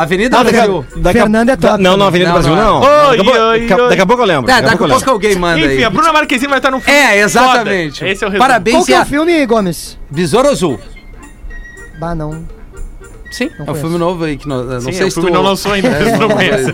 [0.00, 0.78] Avenida Não, daqui, Brasil.
[0.78, 2.06] a- daqui a- Fernanda é top Não, não, também.
[2.06, 2.64] Avenida Não, Brasil não é.
[2.64, 2.80] não.
[2.80, 3.88] Oi, daqui, a pouco- oi, daqui a- oi.
[3.90, 4.50] daqui a pouco eu lembro.
[4.50, 5.84] É, daqui a daqui a pouco pouco alguém manda Enfim, aí.
[5.84, 6.98] a Bruna Marquezine vai estar no filme.
[6.98, 7.20] É, foda.
[7.20, 8.04] exatamente.
[8.04, 8.38] Esse é o resumo.
[8.48, 8.76] Parabéns.
[8.76, 9.98] Qual que é o filme, Gomes?
[10.10, 10.78] Besouro Azul.
[11.98, 12.44] Bah, não.
[13.30, 13.80] Sim, é um conheço.
[13.82, 15.34] filme novo aí que não, não Sim, sei o se filme tu...
[15.34, 16.72] não lançou ainda, É, não não, conhece.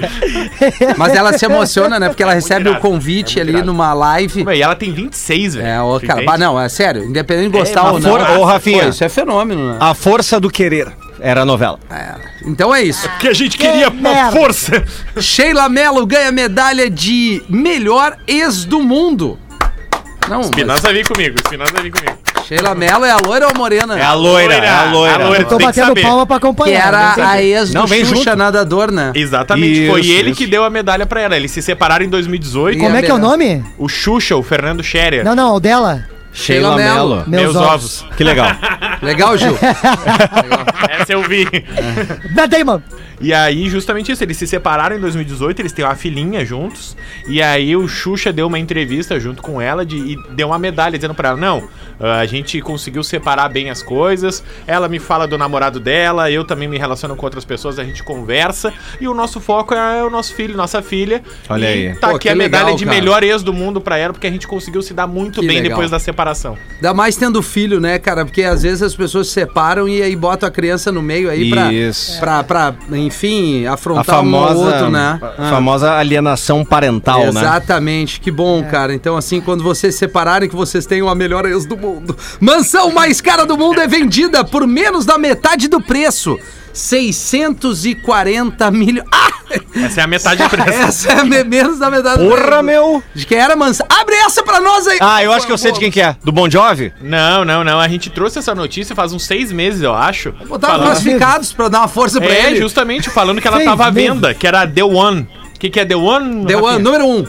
[0.96, 2.08] Mas ela se emociona, né?
[2.08, 3.66] Porque ela recebe o irado, convite é ali irado.
[3.66, 4.44] numa live.
[4.44, 5.66] Ué, E ela tem 26, velho.
[5.66, 8.08] É, ó, cara, bah, não, é sério, independente de gostar uma ou não.
[8.10, 8.84] for- ô, Rafinha.
[8.84, 9.78] pô, isso é fenômeno, né?
[9.80, 10.92] A Força do Querer
[11.24, 11.78] era a novela.
[11.90, 12.14] É.
[12.46, 13.08] Então é isso.
[13.18, 14.32] Que a gente queria Que uma merda.
[14.32, 14.84] força.
[15.20, 19.38] Sheila Mello ganha medalha de melhor ex do mundo.
[20.28, 22.16] Não, mas Espinosa vem comigo, Espinosa vem comigo.
[22.48, 23.98] Sheila Mello é a loira ou a morena?
[23.98, 25.24] É a loira, é a loira.
[25.24, 26.88] A loira, Eu tô que batendo palma pra Que acompanhar.
[26.88, 28.37] era não a ex do Não, vem Xuxa junto.
[28.37, 29.12] nadador, né?
[29.14, 30.38] Exatamente, foi Isso, ele isso.
[30.38, 31.37] que deu a medalha pra ela.
[31.37, 32.78] Eles se separaram em 2018.
[32.78, 33.62] Como é que é o nome?
[33.78, 35.24] O Xuxa, o Fernando Scherer.
[35.24, 36.04] Não, não, o dela.
[36.32, 37.24] Sheila Mello.
[37.26, 38.02] Meus Meus ovos.
[38.02, 38.16] ovos.
[38.16, 38.48] Que legal.
[39.04, 39.56] Legal, Gil?
[40.88, 41.46] Essa eu vi.
[42.34, 42.80] Matt Damon.
[43.20, 46.96] E aí, justamente isso, eles se separaram em 2018, eles têm uma filhinha juntos.
[47.28, 50.98] E aí o Xuxa deu uma entrevista junto com ela de, e deu uma medalha
[50.98, 51.68] dizendo pra ela: Não,
[52.00, 54.42] ah, a gente conseguiu separar bem as coisas.
[54.66, 58.02] Ela me fala do namorado dela, eu também me relaciono com outras pessoas, a gente
[58.02, 58.72] conversa.
[59.00, 61.22] E o nosso foco é o nosso filho, nossa filha.
[61.48, 61.94] Olha e aí.
[61.94, 62.96] Tá Pô, aqui que a medalha legal, de cara.
[62.96, 65.58] melhor ex do mundo pra ela, porque a gente conseguiu se dar muito Que bem
[65.58, 65.70] legal.
[65.70, 66.58] depois da separação.
[66.74, 68.24] Ainda mais tendo filho, né, cara?
[68.24, 71.50] Porque às vezes as pessoas se separam e aí botam a criança no meio aí
[71.50, 72.18] pra, Isso.
[72.20, 75.20] pra, pra, enfim, A afrontar famosa, um ou outro, né?
[75.38, 77.40] a famosa alienação parental, né?
[77.40, 78.94] Exatamente, que bom, cara.
[78.94, 82.16] Então, assim, quando vocês se separarem, que vocês tenham a melhor ex do mundo.
[82.40, 86.38] Mansão mais cara do mundo é vendida por menos da metade do preço.
[86.74, 89.08] 640 milhões.
[89.14, 89.30] Ah!
[89.84, 90.68] Essa é a metade do preço.
[90.70, 92.62] Essa é me- menos da metade do Porra, preço.
[92.62, 93.02] meu!
[93.14, 93.87] De quem era mansão?
[93.90, 94.98] Abre essa pra nós aí!
[95.00, 96.16] Ah, eu acho que eu sei de quem que é.
[96.24, 96.92] Do Bon Jovi?
[97.00, 97.78] Não, não, não.
[97.78, 100.32] A gente trouxe essa notícia faz uns seis meses, eu acho.
[100.48, 102.56] Botar falando- classificados pra dar uma força pra É, ele.
[102.56, 105.28] justamente falando que ela Seis tava à venda, que era The One.
[105.54, 106.46] O que, que é The One?
[106.46, 107.24] The One, número um.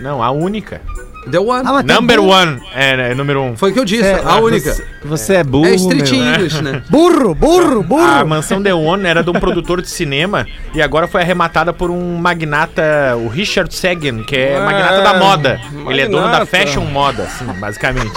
[0.00, 0.80] Não, a única.
[1.28, 1.62] The One.
[1.66, 2.20] Ah, tá Number.
[2.20, 2.60] One.
[2.74, 3.56] É, é número um.
[3.56, 4.76] Foi o que eu disse, É, a única.
[5.04, 6.22] Você é burro, É Street meu.
[6.34, 6.82] English, né?
[6.90, 8.26] Burro, burro, A burro.
[8.26, 12.16] mansão The One era de um produtor de cinema e agora foi arrematada por um
[12.18, 12.82] magnata,
[13.16, 15.60] o Richard Sagan, que é Ah, magnata da moda.
[15.88, 16.46] Ele é dono da magnata.
[16.46, 18.12] fashion moda, assim, basicamente.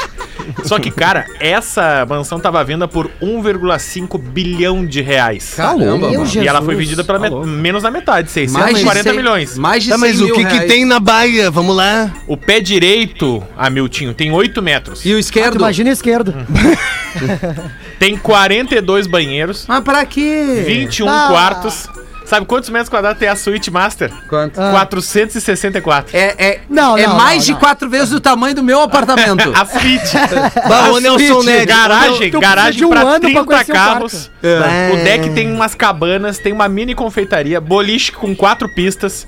[0.63, 5.54] Só que, cara, essa mansão tava à venda por 1,5 bilhão de reais.
[5.56, 6.30] Caramba, Meu mano.
[6.34, 9.58] E ela foi vendida pela met- menos da metade, 640 Mais de cem- milhões.
[9.58, 10.67] Mais de Tá, 100 mas o mil que, que reais.
[10.72, 11.52] tem na Bahia?
[11.52, 12.12] Vamos lá.
[12.28, 15.06] O pé direito, Hamilton, tem 8 metros.
[15.06, 15.58] E o Ah, esquerdo?
[15.58, 16.34] imagina esquerdo.
[18.00, 20.63] Tem 42 banheiros, Mas pra quê?
[20.65, 21.28] 21 Ah.
[21.30, 21.88] quartos.
[22.32, 24.10] Sabe quantos metros quadrados tem a suíte master?
[24.30, 24.58] Quanto?
[24.58, 24.72] Ah.
[24.72, 26.15] 464.
[26.15, 27.60] É, é, Não, é não, mais não, de não.
[27.60, 29.52] quatro vezes o tamanho do meu apartamento.
[29.54, 30.15] A suíte.
[30.94, 31.65] Ô Nelson Ned.
[31.65, 34.32] Garagem, tu garagem de um pra ano pra 30 conhecer o carros.
[34.41, 34.91] É.
[34.94, 39.28] O deck tem umas cabanas, tem uma mini confeitaria, boliche com quatro pistas,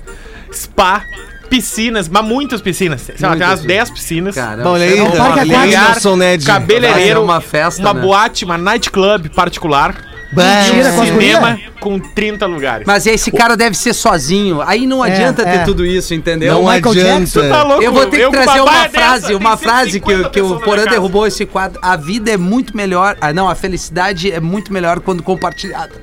[0.50, 1.04] spa,
[1.50, 3.02] piscinas, mas muitas piscinas.
[3.02, 4.34] Sei lá, tem umas 10 piscinas.
[4.34, 4.70] Caramba.
[4.70, 6.46] Olha aí, é uma parque Ned.
[6.46, 8.00] Cabeleireiro, uma festa, uma né?
[8.00, 9.94] boate, uma nightclub particular,
[10.42, 12.86] Mentira, com as cinema com 30 lugares.
[12.86, 14.62] Mas esse cara deve ser sozinho.
[14.62, 15.58] Aí não adianta é.
[15.58, 16.54] ter tudo isso, entendeu?
[16.54, 17.20] Não Michael adianta.
[17.20, 17.82] Jackson Tá louco?
[17.82, 20.40] Eu vou ter que com trazer uma frase, dessa, uma tem frase que, 150 que
[20.40, 21.78] o Porã derrubou esse quadro.
[21.82, 23.16] A vida é muito melhor.
[23.20, 26.02] Ah, não, a felicidade é muito melhor quando compartilhada.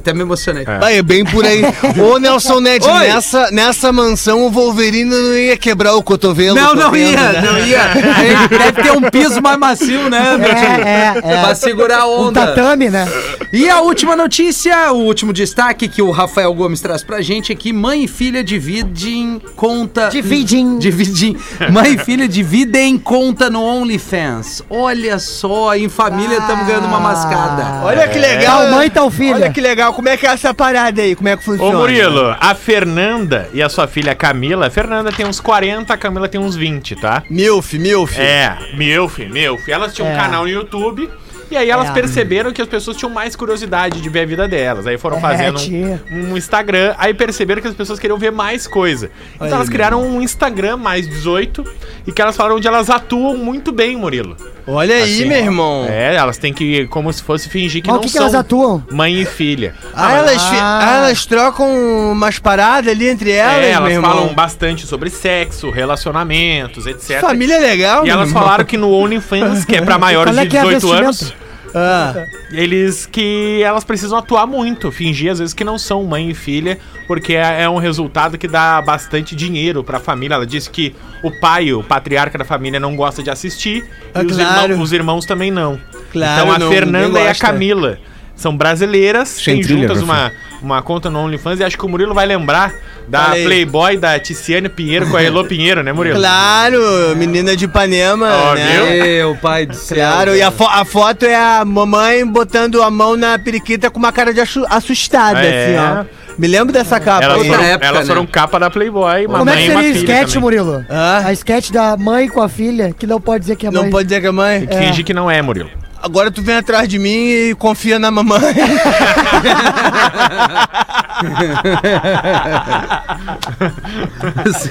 [0.00, 0.64] Até me emocionei.
[0.64, 1.62] Bah, é bem por aí.
[2.00, 6.56] Ô, Nelson Ned, nessa, nessa mansão o Wolverine não ia quebrar o cotovelo.
[6.58, 7.42] Não, não vendo, ia, né?
[7.42, 7.80] não ia.
[8.24, 10.88] Ele Deve ter um piso mais macio, né, Betinho?
[10.88, 11.40] É, é, é.
[11.42, 12.46] Pra segurar a Um onda.
[12.46, 13.06] tatame, né?
[13.52, 17.54] E a última notícia, o último destaque que o Rafael Gomes traz pra gente é
[17.54, 20.08] que mãe e filha dividem conta.
[20.08, 20.78] Dividem.
[20.78, 21.36] Dividem.
[21.70, 24.62] Mãe e filha dividem conta no OnlyFans.
[24.70, 27.82] Olha só, em família estamos ganhando uma mascada.
[27.84, 28.62] Olha que legal.
[28.62, 29.34] Tal mãe, tal filha.
[29.34, 29.89] Olha que legal.
[29.92, 31.14] Como é que é essa parada aí?
[31.14, 31.78] Como é que Ô funciona?
[31.78, 36.28] Murilo, a Fernanda e a sua filha Camila, a Fernanda tem uns 40, a Camila
[36.28, 37.22] tem uns 20, tá?
[37.28, 38.18] Milf, milf.
[38.18, 39.68] É, Milf, Milf.
[39.68, 40.16] Elas tinham um É.
[40.16, 41.10] canal no YouTube
[41.50, 41.92] e aí elas É.
[41.92, 44.86] perceberam que as pessoas tinham mais curiosidade de ver a vida delas.
[44.86, 48.66] Aí foram É, fazendo um, um Instagram, aí perceberam que as pessoas queriam ver mais
[48.66, 49.10] coisa.
[49.34, 51.64] Então Olha elas criaram um Instagram mais 18
[52.06, 54.36] e que elas falaram onde elas atuam muito bem, Murilo.
[54.66, 55.86] Olha aí, Assim, meu irmão.
[55.88, 58.22] É, elas têm que, como se fosse fingir que Mas não o que, que são
[58.22, 58.82] elas atuam?
[58.90, 59.74] mãe e filha.
[59.94, 60.78] Ah, elas, fi- Ah.
[60.82, 61.66] ah, elas trocam
[62.12, 64.10] umas paradas ali entre elas, é, meu elas irmão.
[64.10, 67.20] falam bastante sobre sexo, relacionamentos, etc.
[67.20, 68.42] Família legal, E meu elas irmão.
[68.42, 71.49] falaram que no OnlyFans, que é pra maiores é de que é 18 anos, vestimento?
[71.74, 76.34] Ah, eles que elas precisam atuar muito, fingir às vezes que não são mãe e
[76.34, 80.34] filha, porque é, é um resultado que dá bastante dinheiro pra família.
[80.34, 84.26] Ela disse que o pai, o patriarca da família, não gosta de assistir Ah, e
[84.26, 84.72] os, claro.
[84.72, 85.78] irmãos, os irmãos também não.
[86.12, 87.34] Claro, então a não, Fernanda e a.
[87.34, 87.98] Camila
[88.40, 91.88] são brasileiras, Sem têm trilha, juntas uma, uma conta no OnlyFans e acho que o
[91.88, 92.72] Murilo vai lembrar
[93.08, 93.44] da Fala aí.
[93.44, 96.18] Playboy da Ticiane Pinheiro com a Elô Pinheiro, né, Murilo?
[96.18, 96.80] claro,
[97.16, 99.02] menina de Ipanema, Ó, né?
[99.02, 99.96] Meu pai do céu.
[99.98, 103.98] Claro, e a, fo- a foto é a mamãe botando a mão na periquita com
[103.98, 105.66] uma cara de assu- assustada, É.
[105.66, 106.20] assim, ó.
[106.38, 107.24] Me lembro dessa capa.
[107.24, 108.14] Elas, foram, época, elas né?
[108.14, 110.40] foram capa da Playboy, uma Como é mãe que e seria o filha sketch, também.
[110.40, 110.84] Murilo?
[110.88, 111.22] Hã?
[111.26, 113.82] A sketch da mãe com a filha, que não pode dizer que é mãe.
[113.82, 114.66] Não pode dizer que é mãe?
[114.70, 114.78] É.
[114.78, 115.68] Finge que não é, Murilo.
[116.02, 118.40] Agora tu vem atrás de mim e confia na mamãe.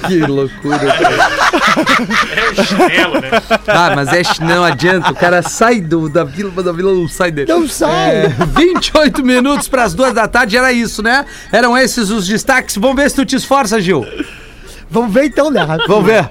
[0.06, 0.78] que loucura.
[0.78, 1.30] cara.
[2.58, 3.30] É chinelo, né?
[3.68, 5.12] Ah, mas é, não adianta.
[5.12, 7.52] O cara sai do, da vila, da vila não sai dele.
[7.52, 8.28] Não sai.
[8.56, 11.24] 28 minutos para as duas da tarde, era isso, né?
[11.52, 12.76] Eram esses os destaques.
[12.76, 14.04] Vamos ver se tu te esforça, Gil.
[14.90, 15.64] Vamos ver então, né?
[15.86, 16.28] Vamos ver.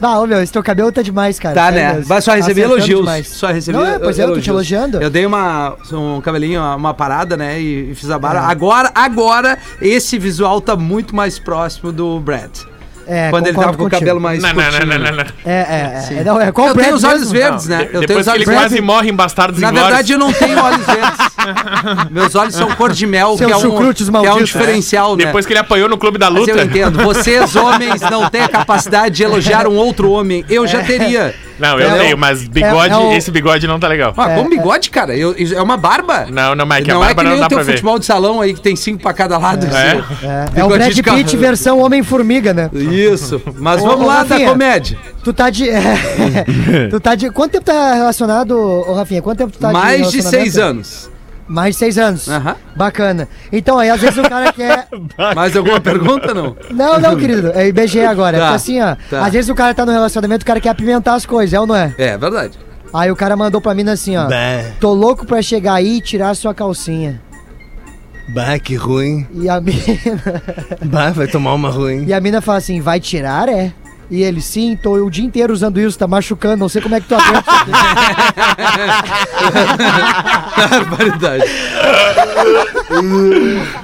[0.00, 1.54] Bah, ô meu, esse teu cabelo tá demais, cara.
[1.54, 2.02] Tá, né?
[2.06, 3.00] Mas só recebi Acertando elogios.
[3.00, 3.28] demais.
[3.28, 4.72] Só recebi Não, é, pois é, eu tô te elogios.
[4.72, 5.02] elogiando.
[5.02, 7.60] Eu dei uma, um cabelinho, uma parada, né?
[7.60, 8.40] E, e fiz a barba.
[8.40, 8.50] É.
[8.50, 12.50] Agora, agora, esse visual tá muito mais próximo do Brad.
[13.06, 15.24] É, quando ele tava com o cabelo mais Não, não, não, não, não, não.
[15.44, 16.24] É, é, é.
[16.24, 17.48] Não, é qual Eu tenho os olhos mesmo?
[17.50, 17.82] verdes, né?
[17.82, 19.88] Eu tenho Depois os que ele olhos quase morre em Bastardos Na Inglórios.
[19.88, 22.10] verdade, eu não tenho olhos verdes.
[22.10, 25.26] Meus olhos são cor de mel, que é, um, que é um diferencial, né?
[25.26, 26.52] Depois que ele apanhou no Clube da Mas Luta.
[26.52, 27.02] eu entendo.
[27.02, 30.44] Vocês, homens, não têm a capacidade de elogiar um outro homem.
[30.48, 31.34] Eu já teria.
[31.58, 34.12] Não, eu É, tenho, é, mas bigode, é o- esse bigode não tá legal.
[34.16, 35.16] Ah, É, com bigode, cara.
[35.16, 36.26] Eu- é uma barba.
[36.30, 37.58] Não, não, mas é que a não é barba que nem não dá o teu
[37.58, 37.72] pra ver.
[37.72, 39.66] futebol de salão aí que tem cinco pra cada lado.
[39.66, 39.68] É?
[39.68, 40.26] assim.
[40.56, 41.38] É, é o Brad de Pitt carro.
[41.38, 42.68] versão Homem-Formiga, né?
[42.72, 43.40] Isso.
[43.58, 44.48] Mas Ô, vamos ô, lá da Rafinha.
[44.50, 44.98] comédia.
[45.22, 45.66] Tu tá de.
[46.90, 47.30] tu tá de.
[47.30, 49.22] Quanto tempo tá relacionado, ô Rafinha?
[49.22, 50.30] Quanto tempo tu tá Mais de relacionamento?
[50.52, 51.10] seis anos.
[51.46, 52.28] Mais de seis anos.
[52.28, 52.56] Aham.
[52.74, 53.28] Bacana.
[53.52, 54.88] Então, aí às vezes o cara quer.
[55.36, 56.56] Mais alguma pergunta, não?
[56.70, 57.52] Não, não, querido.
[57.54, 58.38] É IBGE agora.
[58.38, 58.96] Tá, Porque assim, ó.
[59.10, 59.26] tá.
[59.26, 61.66] Às vezes o cara tá no relacionamento, o cara quer apimentar as coisas, é ou
[61.66, 61.94] não é?
[61.98, 62.58] É, verdade.
[62.92, 64.24] Aí o cara mandou pra mim assim, ó.
[64.28, 67.20] Bah, Tô louco pra chegar aí e tirar sua calcinha.
[68.28, 69.26] bah, que ruim.
[69.34, 69.76] E a mina.
[70.84, 72.04] Bah, vai tomar uma ruim.
[72.06, 73.72] E a mina fala assim: vai tirar, é?
[74.10, 77.00] E ele, sim, tô o dia inteiro usando isso, tá machucando, não sei como é
[77.00, 77.40] que tu aguenta.
[77.40, 77.50] isso
[80.60, 81.44] aqui." Barbaridade.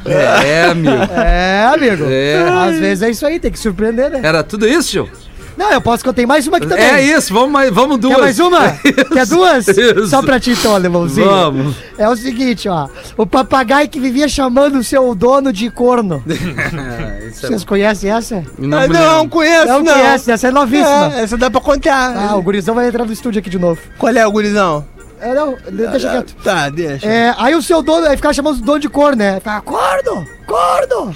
[0.07, 1.13] é, amigo.
[1.15, 2.05] é, amigo.
[2.09, 2.49] É.
[2.69, 4.21] Às vezes é isso aí, tem que surpreender, né?
[4.23, 5.09] Era tudo isso, Gil?
[5.57, 6.85] Não, eu posso que eu tenho mais uma aqui também.
[6.85, 8.15] É isso, vamos, mais- vamos duas.
[8.15, 8.71] Quer mais uma?
[9.13, 9.69] Quer duas?
[9.69, 10.07] Isso.
[10.09, 11.27] Só pra ti então, alemãozinho.
[11.29, 11.77] Vamos.
[11.99, 12.89] É o seguinte, ó.
[13.17, 16.23] O papagaio que vivia chamando o seu dono de corno.
[16.27, 18.43] Ah, isso é- Vocês conhecem essa?
[18.59, 19.93] Não, Ah, não, conheço, Não, não.
[19.93, 21.15] conhece, essa é novíssima.
[21.15, 22.15] É, essa dá pra contar.
[22.31, 23.81] Ah, o gurizão vai entrar no estúdio aqui de novo.
[23.99, 24.85] Qual é o gurizão?
[25.21, 26.35] É, não, deixa quieto.
[26.43, 27.07] Tá, deixa.
[27.07, 29.35] É, aí o seu dono, aí ficava chamando o dono de corno, né?
[29.35, 31.15] Ficava, corno, corno.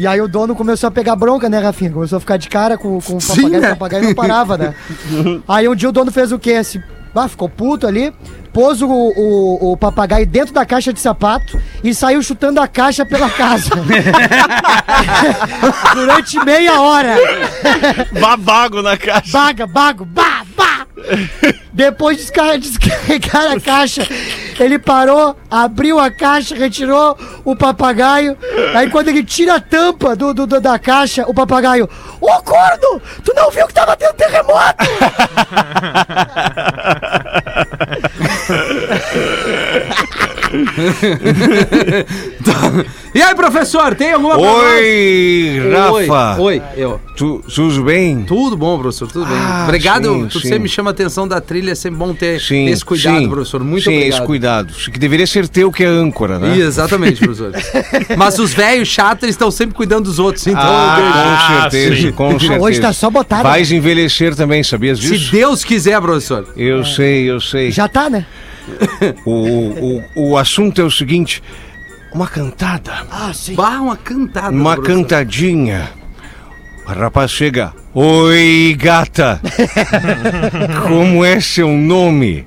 [0.00, 1.90] E aí o dono começou a pegar bronca, né, Rafinha?
[1.90, 3.66] Começou a ficar de cara com, com o Sim, papagaio, né?
[3.66, 4.74] o papagaio não parava, né?
[5.46, 6.64] aí um dia o dono fez o quê?
[6.64, 6.82] Se,
[7.14, 8.10] ah, ficou puto ali,
[8.50, 13.04] pôs o, o, o papagaio dentro da caixa de sapato e saiu chutando a caixa
[13.04, 13.68] pela casa.
[15.92, 17.16] Durante meia hora.
[18.18, 19.30] Babago na caixa.
[19.30, 20.79] Baga, bago, ba, ba.
[21.72, 24.06] Depois de descar- descarregar a caixa,
[24.58, 28.36] ele parou, abriu a caixa, retirou o papagaio.
[28.74, 31.88] Aí quando ele tira a tampa do, do- do- da caixa, o papagaio,
[32.20, 34.84] ô corno, tu não viu que tava tendo terremoto?
[43.14, 45.60] E aí, professor, tem alguma pra Oi?
[45.72, 46.40] Rafa.
[46.40, 47.00] Oi, oi, eu.
[47.16, 48.22] Tu, tudo bem?
[48.22, 49.36] Tudo bom, professor, tudo bem.
[49.36, 50.48] Ah, obrigado, sim, tu sim.
[50.48, 53.28] sempre me chama a atenção da trilha, é sempre bom ter Sim, esse cuidado, sim.
[53.28, 53.64] professor.
[53.64, 54.18] Muito sim, obrigado.
[54.18, 54.72] esse cuidado.
[54.92, 56.56] Que deveria ser teu que é âncora, né?
[56.56, 57.52] Ih, Exatamente, professor.
[58.16, 60.60] Mas os velhos chatos, eles estão sempre cuidando dos outros, então.
[60.62, 62.12] Ah, com Ah, certeza, sim.
[62.12, 62.60] com certeza.
[62.62, 63.42] Hoje tá só botar, né?
[63.42, 65.32] Vais envelhecer também, sabias Se disso?
[65.32, 66.46] Deus quiser, professor.
[66.56, 67.70] Eu sei, eu sei.
[67.70, 68.24] Já tá, né?
[69.24, 71.42] O, o, o assunto é o seguinte:
[72.12, 73.54] uma cantada, Ah, sim.
[73.54, 74.50] Bah, uma cantada.
[74.50, 75.90] uma cantadinha.
[76.86, 77.72] O rapaz chega.
[77.94, 79.40] Oi, gata.
[80.88, 82.46] Como é seu nome?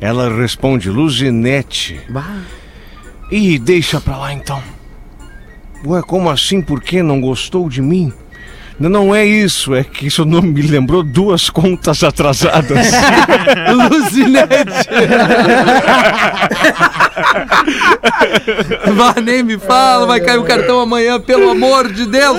[0.00, 2.00] Ela responde, Luzinete.
[2.08, 2.38] Bah.
[3.30, 4.62] Ih, deixa pra lá então.
[5.84, 6.60] Ué, como assim?
[6.60, 8.12] Por que não gostou de mim?
[8.80, 12.90] Não, não é isso, é que isso não me lembrou duas contas atrasadas.
[13.90, 14.88] Luzinete.
[18.94, 22.38] Vá, nem me fala, vai cair o cartão amanhã, pelo amor de Deus.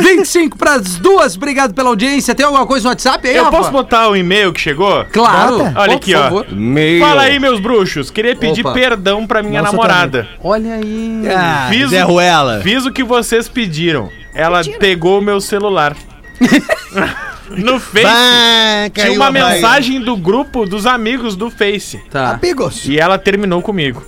[0.00, 2.34] 25 para as duas, obrigado pela audiência.
[2.34, 3.56] Tem alguma coisa no WhatsApp aí, Eu Rafa?
[3.58, 5.04] posso botar o e-mail que chegou?
[5.12, 5.58] Claro.
[5.58, 5.72] Bota.
[5.76, 6.22] Olha Por aqui, ó.
[6.22, 6.46] favor.
[6.50, 7.00] Meio.
[7.00, 8.10] Fala aí, meus bruxos.
[8.10, 8.72] Queria pedir Opa.
[8.72, 10.26] perdão pra minha Nossa, namorada.
[10.42, 11.22] Olha aí.
[11.34, 12.60] Ah, Fiz, Zé Ruela.
[12.62, 14.10] fiz o que vocês pediram.
[14.34, 15.96] Ela pegou o meu celular.
[17.50, 18.04] no Face.
[18.04, 21.98] Bah, Tinha uma mensagem do grupo dos amigos do Face.
[22.10, 22.32] Tá.
[22.32, 22.86] Amigos.
[22.88, 24.02] E ela terminou comigo.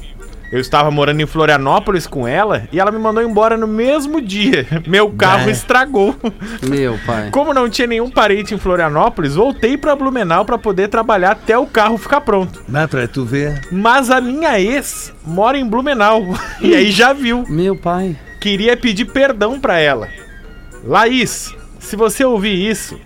[0.50, 4.64] Eu estava morando em Florianópolis com ela e ela me mandou embora no mesmo dia.
[4.86, 5.50] Meu carro Bah.
[5.50, 6.14] estragou.
[6.62, 7.30] Meu pai.
[7.32, 11.66] Como não tinha nenhum parente em Florianópolis, voltei pra Blumenau pra poder trabalhar até o
[11.66, 12.62] carro ficar pronto.
[12.68, 13.60] Dá pra tu ver.
[13.72, 16.22] Mas a minha ex mora em Blumenau
[16.62, 17.44] e aí já viu.
[17.48, 18.16] Meu pai.
[18.46, 20.08] Queria pedir perdão pra ela.
[20.84, 22.96] Laís, se você ouvir isso,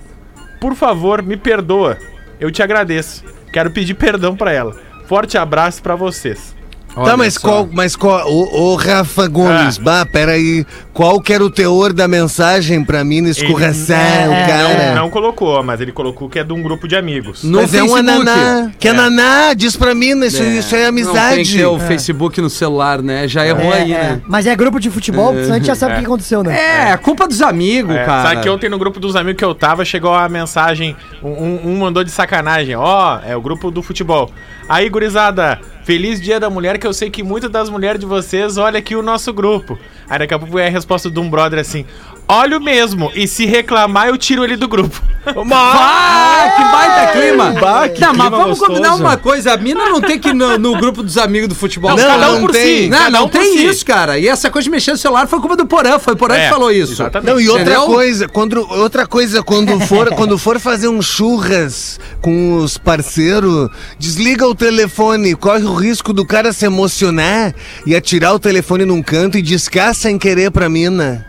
[0.61, 1.97] por favor, me perdoa.
[2.39, 3.25] Eu te agradeço.
[3.51, 4.79] Quero pedir perdão pra ela.
[5.07, 6.55] Forte abraço pra vocês.
[6.97, 7.41] Olha tá, mas só.
[7.41, 9.83] qual, mas qual, ô, ô Rafa Gomes, Ah.
[9.83, 13.97] bah, peraí, qual que era o teor da mensagem pra mim escorrecer
[14.29, 14.95] o é, cara?
[14.97, 17.45] Não colocou, mas ele colocou que é de um grupo de amigos.
[17.45, 18.11] No mas é um Facebook.
[18.29, 21.57] ananá, que é naná, diz pra mim, né, isso, isso é Não tem que amizade.
[21.59, 23.29] ter o Facebook no celular, né?
[23.29, 23.97] Já errou É, aí, é.
[23.99, 24.23] né?
[24.27, 26.91] Mas é grupo de futebol, senão a gente já sabe o que aconteceu, né?
[26.91, 28.29] É, culpa dos amigos, É, cara.
[28.31, 31.61] Sabe que ontem no grupo dos amigos que eu tava, chegou a mensagem, um, um-
[31.73, 34.31] um mandou de sacanagem, ó, é o grupo do futebol.
[34.69, 38.57] Aí, gurizada, feliz dia da mulher, que eu sei que muitas das mulheres de vocês
[38.57, 39.79] olha aqui o nosso grupo.
[40.09, 41.85] Aí daqui a pouco é a resposta de um brother assim,
[42.31, 45.01] olho mesmo, e se reclamar eu tiro ele do grupo.
[45.27, 47.51] Ah, que baita clima!
[47.61, 48.67] Bah, que não, mas clima vamos gostoso.
[48.67, 51.55] combinar uma coisa: a mina não tem que ir no, no grupo dos amigos do
[51.55, 51.91] futebol.
[51.91, 52.85] Não, Não, cada um não por tem.
[52.85, 52.89] si.
[52.89, 53.67] Não, cada não um tem si.
[53.67, 54.19] isso, cara.
[54.19, 55.99] E essa coisa de mexer no celular foi culpa do Porã.
[55.99, 56.93] Foi o Porã É, que falou isso.
[56.93, 57.31] exatamente.
[57.31, 57.87] Não, e outra Entendeu?
[57.87, 64.47] coisa, quando, outra coisa, quando for, quando for fazer um churras com os parceiros, desliga
[64.47, 67.55] o telefone, corre o risco do cara se emocionar
[67.87, 71.27] e atirar o telefone num canto e discar sem querer pra mina.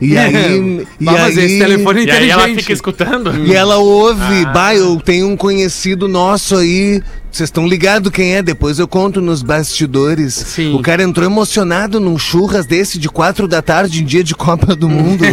[0.00, 0.56] E aí.
[1.00, 2.60] e mas aí- esse telefone é E aí ela inteligente.
[2.62, 3.46] fica escutando.
[3.46, 7.02] E ela ouve, bah, eu tenho um conhecido nosso aí.
[7.34, 8.42] Vocês estão ligados quem é?
[8.44, 10.34] Depois eu conto nos bastidores.
[10.34, 10.72] Sim.
[10.72, 14.76] O cara entrou emocionado num churras desse de quatro da tarde em dia de Copa
[14.76, 15.24] do Mundo.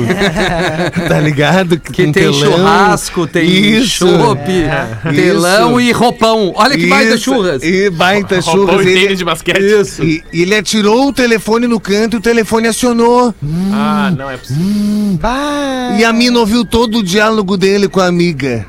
[1.08, 1.80] tá ligado?
[1.80, 2.34] Que Com tem telão.
[2.34, 4.08] churrasco, tem Isso.
[4.08, 4.42] chopp,
[5.14, 5.90] telão Isso.
[5.90, 6.52] e roupão.
[6.56, 7.24] Olha que baita Isso.
[7.26, 7.62] churras.
[7.62, 8.86] E baita Roupão churras.
[8.88, 9.62] e Ele, de basquete.
[9.62, 10.04] Isso.
[10.04, 13.32] e, e ele atirou o telefone no canto e o telefone acionou.
[13.72, 15.20] Ah, não é possível.
[15.22, 15.96] Bah.
[16.00, 18.66] E a mina ouviu todo o diálogo dele com a amiga.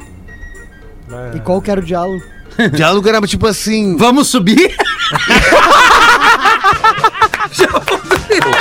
[1.35, 2.23] E qual que era o diálogo?
[2.58, 3.96] O diálogo era tipo assim.
[3.96, 4.76] Vamos subir?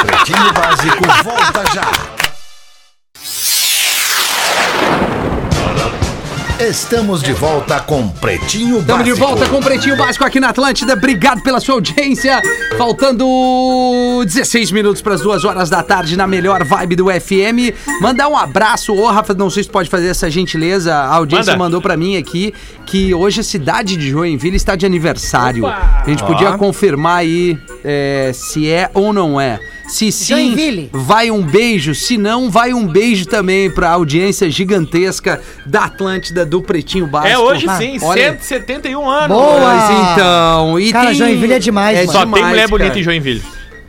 [0.06, 1.90] Pretinho Básico volta já.
[6.62, 9.16] Estamos de volta com Pretinho Estamos Básico.
[9.16, 10.94] de volta com o Pretinho Básico aqui na Atlântida.
[10.94, 12.40] Obrigado pela sua audiência.
[12.78, 13.26] Faltando
[14.24, 17.74] 16 minutos para as duas horas da tarde na melhor vibe do FM.
[18.00, 18.94] Mandar um abraço.
[18.94, 20.94] Ô, Rafa, não sei se pode fazer essa gentileza.
[20.94, 21.64] A audiência Manda.
[21.64, 22.54] mandou para mim aqui
[22.86, 25.66] que hoje a cidade de Joinville está de aniversário.
[25.66, 29.60] A gente podia confirmar aí é, se é ou não é.
[29.88, 30.90] Se sim, Joinville.
[30.94, 31.94] vai um beijo.
[31.94, 37.34] Se não, vai um beijo também para a audiência gigantesca da Atlântida do Pretinho Básico.
[37.34, 38.32] É hoje Ah, sim, olha.
[38.40, 39.28] 171 anos.
[39.38, 39.60] Boa!
[39.60, 40.80] Pois então.
[40.80, 41.16] E Cara, tem...
[41.16, 42.12] Joinville é demais, mano.
[42.12, 43.00] Só tem demais, mulher bonita cara.
[43.00, 43.44] em Joinville.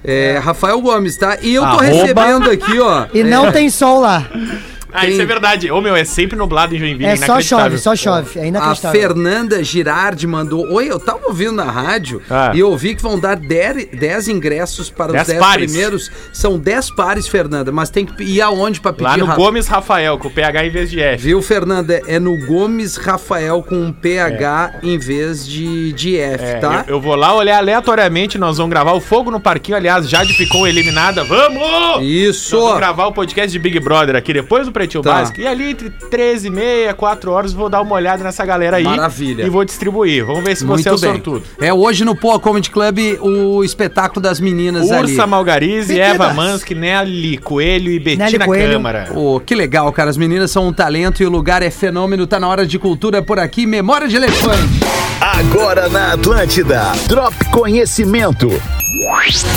[0.04, 1.38] É, Rafael Gomes, tá?
[1.40, 1.84] E eu tô Arroba.
[1.84, 3.06] recebendo aqui, ó.
[3.14, 4.28] E não tem sol lá.
[4.92, 5.70] Ah, Tem- isso é verdade.
[5.70, 7.10] Ô, meu, é sempre nublado em Joinville.
[7.10, 8.38] É só chove, só chove.
[8.38, 9.00] É A inacreditável.
[9.00, 10.70] Fernanda Girardi mandou.
[10.72, 12.52] Oi, eu tava ouvindo na rádio Ah.
[12.54, 15.70] e ouvi que vão dar 10 ingressos para os Dez 10 pares.
[15.70, 16.10] primeiros.
[16.32, 19.38] São 10 pares, Fernanda, mas tem que ir aonde pra pedir, Lá no Rafa?
[19.40, 21.22] Gomes Rafael, com PH em vez de F.
[21.24, 22.00] Viu, Fernanda?
[22.06, 26.84] É no Gomes Rafael com um PH em vez de, de F, É, tá?
[26.86, 30.32] eu, eu vou lá olhar aleatoriamente, nós vamos gravar o Fogo no Parquinho, aliás, Jade
[30.34, 32.02] ficou eliminada, vamos!
[32.02, 32.54] Isso!
[32.56, 35.12] Nós vamos gravar o podcast de Big Brother aqui depois do Pretinho Tá.
[35.12, 35.40] Básico.
[35.40, 38.84] E ali entre 13 e meia, 4 horas, vou dar uma olhada nessa galera aí.
[38.84, 39.44] Maravilha.
[39.44, 40.24] E vou distribuir.
[40.24, 41.42] Vamos ver se você é o sortudo.
[41.60, 45.12] É hoje no Poa Comedy Club o espetáculo das meninas ali.
[45.12, 46.14] Ursa Malgarize, Meninas.
[46.14, 48.46] Eva Mansky, Nelly Coelho e Betina.
[48.46, 49.08] Câmara.
[49.12, 50.10] Pô, que legal, cara.
[50.10, 52.26] As meninas são um talento e o lugar é fenômeno.
[52.26, 53.66] Tá na hora de cultura por aqui.
[53.66, 54.80] Memória de elefante.
[55.20, 56.92] Agora na Atlântida.
[57.08, 58.50] Drop Conhecimento.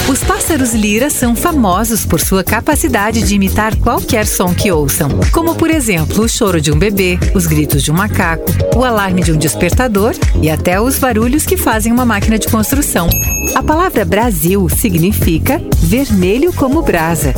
[0.10, 5.56] Os pássaros lira são famosos por sua capacidade de imitar qualquer som que ouçam, como
[5.56, 9.32] por exemplo o choro de um bebê, os gritos de um macaco, o alarme de
[9.32, 13.08] um despertador e até os barulhos que fazem uma máquina de construção.
[13.54, 17.34] A palavra Brasil significa vermelho como brasa.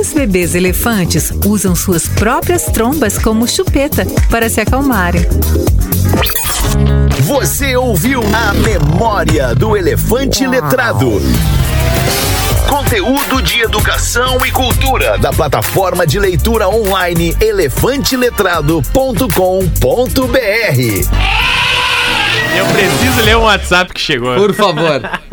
[0.00, 5.20] Os bebês elefantes usam suas próprias trombas como chupeta para se acalmarem.
[7.24, 11.20] Você ouviu a Memória do Elefante Letrado.
[12.66, 19.28] Conteúdo de educação e cultura da plataforma de leitura online elefanteletrado.com.br.
[22.56, 24.34] Eu preciso ler um WhatsApp que chegou.
[24.34, 25.02] Por favor.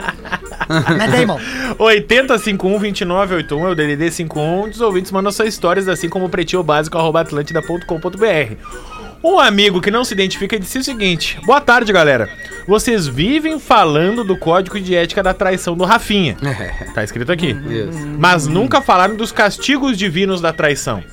[0.70, 1.40] Manda aí, irmão.
[1.80, 4.70] 8051-2981 é o DDD 51.
[4.70, 8.56] Os ouvintes mandam suas histórias, assim como o pretinho básico, arroba atlântida.com.br.
[9.24, 12.30] Um amigo que não se identifica disse o seguinte: Boa tarde, galera.
[12.68, 16.38] Vocês vivem falando do código de ética da traição do Rafinha.
[16.94, 17.52] Tá escrito aqui.
[17.52, 18.08] Isso.
[18.18, 21.04] Mas nunca falaram dos castigos divinos da traição.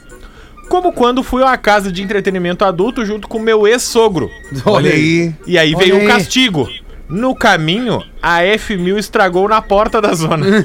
[0.68, 4.30] Como quando fui a uma casa de entretenimento adulto junto com meu ex-sogro.
[4.64, 5.34] Olha aí.
[5.46, 6.04] E aí Olha veio aí.
[6.04, 6.68] um castigo.
[7.08, 10.46] No caminho, a F1000 estragou na porta da zona.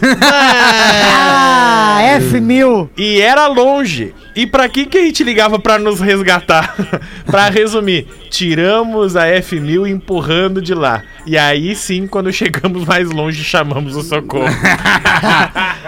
[2.02, 2.90] Ah, F1000.
[2.98, 4.14] E era longe.
[4.36, 6.74] E pra que que a gente ligava pra nos resgatar?
[7.26, 11.04] pra resumir, tiramos a F1000 empurrando de lá.
[11.26, 14.46] E aí sim, quando chegamos mais longe, chamamos o socorro.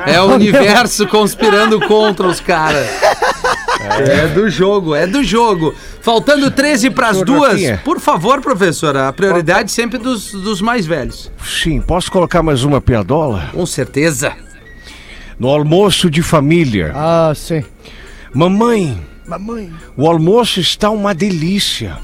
[0.06, 2.88] É o universo conspirando contra os caras.
[4.08, 5.74] É do jogo, é do jogo.
[6.02, 7.54] Faltando 13 para as duas.
[7.54, 7.82] Rafinha.
[7.84, 11.32] Por favor, professora, a prioridade sempre dos, dos mais velhos.
[11.44, 13.50] Sim, posso colocar mais uma piadola?
[13.54, 14.34] Com certeza.
[15.40, 16.92] No almoço de família.
[16.96, 17.64] Ah, sim.
[18.34, 19.74] Mamãe, Mamãe.
[19.98, 21.98] o almoço está uma delícia.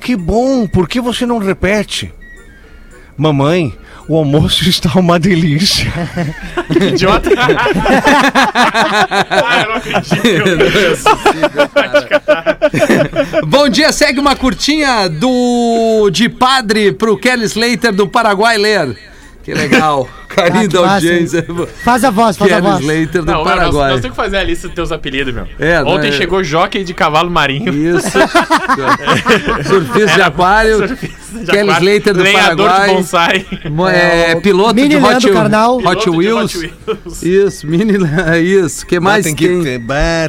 [0.00, 2.12] Que bom, por que você não repete?
[3.16, 3.74] Mamãe,
[4.08, 5.92] o almoço está uma delícia.
[6.70, 7.30] Idiota.
[9.30, 10.24] ah, eu não acredito.
[13.46, 19.13] Bom dia, segue uma curtinha do de padre pro Kelly Slater do Paraguai ler.
[19.44, 20.08] Que legal.
[20.28, 21.46] Carinho Ah, da massa, audiência.
[21.84, 22.80] Faz a voz, faz a Kelly voz.
[22.80, 23.90] Slater do Não, nós, Paraguai.
[23.92, 25.46] nós temos que fazer a lista dos teus apelidos, meu.
[25.60, 27.72] É, não Ontem é- chegou jockey de cavalo marinho.
[27.72, 28.08] Isso.
[29.68, 30.88] Surfista de aquário.
[30.88, 32.88] Surfista de Kelly aquário, Slater do lenhador Paraguai.
[32.88, 33.46] de bonsai.
[33.92, 35.76] É, É, piloto Mini de Hot, Carnal.
[35.76, 36.54] Hot Piloto de Wheels.
[36.54, 37.22] Hot Wheels.
[37.22, 37.94] Isso, mini,
[38.42, 38.86] isso.
[38.86, 39.62] que mais tem, tem?
[39.62, 39.80] que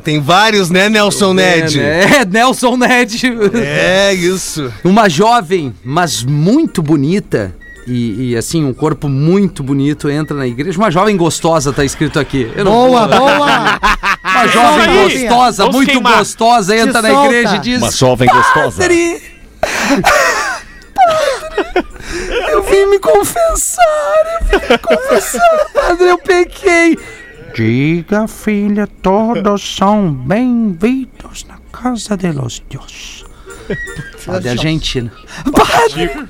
[0.03, 1.79] tem vários, né, Nelson Ned?
[1.79, 2.15] É, né?
[2.21, 3.21] É, Nelson Ned.
[3.55, 4.71] É, isso.
[4.83, 7.53] Uma jovem, mas muito bonita.
[7.87, 10.77] E, e, assim, um corpo muito bonito entra na igreja.
[10.77, 12.51] Uma jovem gostosa, tá escrito aqui.
[12.55, 13.79] Eu não- Boa, boa.
[14.23, 15.19] Uma jovem aí.
[15.27, 16.17] gostosa, Vamos muito queimar.
[16.17, 17.25] gostosa, entra na solta.
[17.27, 18.81] igreja e diz: Uma jovem gostosa.
[18.81, 19.21] Padre!
[19.61, 20.15] Padre!
[22.49, 26.97] Eu vim me confessar, eu vim me confessar, padre, eu pequei.
[27.53, 33.24] Diga, filha, todos são bem-vindos na casa de los Dios.
[34.25, 35.11] Padre Argentina.
[35.51, 36.27] Padre,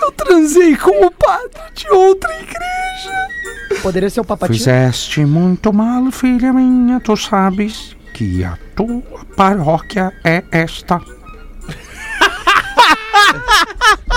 [0.00, 3.80] eu transei com o padre de outra igreja.
[3.82, 4.58] Poderia ser o papatinho.
[4.58, 6.98] Fizeste muito mal, filha minha.
[7.00, 9.02] Tu sabes que a tua
[9.36, 11.00] paróquia é esta.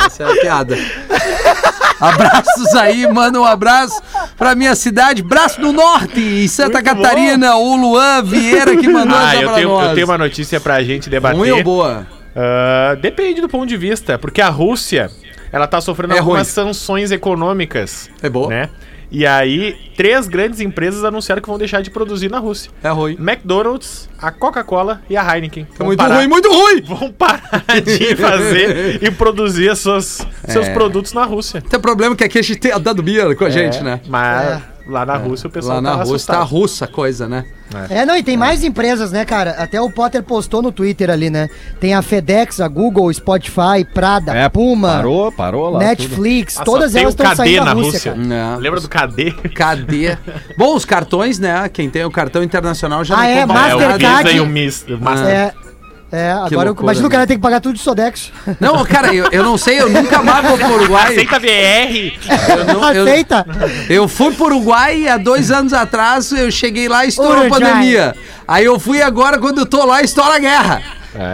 [0.06, 0.78] Essa é a piada.
[1.99, 4.01] Abraços aí, manda um abraço
[4.38, 9.18] pra minha cidade, Braço do Norte, em Santa Muito Catarina, o Luan Vieira que mandou
[9.18, 9.88] Ah, essa eu pra tenho, nós.
[9.89, 11.38] eu tenho uma notícia pra gente debater.
[11.38, 12.06] Ruim ou boa?
[12.36, 15.10] Ah, depende do ponto de vista, porque a Rússia,
[15.52, 16.54] ela tá sofrendo É algumas ruim.
[16.74, 18.10] sanções econômicas.
[18.22, 18.48] É boa.
[18.50, 18.70] Né?
[19.16, 22.72] E aí, três grandes empresas anunciaram que vão deixar de produzir na Rússia.
[22.84, 23.14] É ruim.
[23.20, 25.68] McDonald's, a Coca-Cola e a Heineken.
[25.80, 26.82] É muito parar- ruim, muito ruim.
[26.82, 30.74] Vão parar de fazer e produzir as suas- seus É.
[30.74, 31.62] produtos na Rússia.
[31.62, 34.02] Tem problema que aqui a gente tem a dado beer com a gente, né?
[34.08, 36.48] Mas lá na Rússia o pessoal Lá na tá Rússia tá assustado.
[36.50, 37.46] russa a coisa, né?
[37.89, 39.51] É, não, e tem mais empresas, né, cara?
[39.51, 41.49] Até o Potter postou no Twitter ali, né?
[41.80, 45.80] Tem a FedEx, a Google, Spotify, Prada, É, Puma, Parou, parou lá.
[45.80, 48.30] Netflix, Ah, só todas tem elas o estão KD saindo da na Rússia, Rússia.
[48.30, 48.55] cara.
[48.55, 48.57] É.
[48.57, 49.32] Lembra do KD?
[49.55, 50.17] Cadê?
[50.57, 51.69] Bom, os cartões, né?
[51.71, 53.41] Quem tem o cartão internacional já Ah, é?
[53.41, 53.59] compra.
[53.59, 54.24] É, o Mastercard.
[54.24, 55.53] Visa e o Mis- o Master- É,
[56.14, 57.14] é agora eu, loucura, imagina o né?
[57.16, 58.32] cara tem que pagar tudo de Sodex.
[58.59, 61.11] Não, cara, eu, eu não sei, eu nunca mais vou pro Uruguai.
[61.11, 62.14] Aceita VR!
[62.57, 63.45] Eu, não- eu- Aceita?
[63.89, 68.16] eu fui pro Uruguai há dois anos atrás eu cheguei lá e estourou a pandemia.
[68.47, 70.82] Aí eu fui agora, quando eu tô lá, estoura a guerra.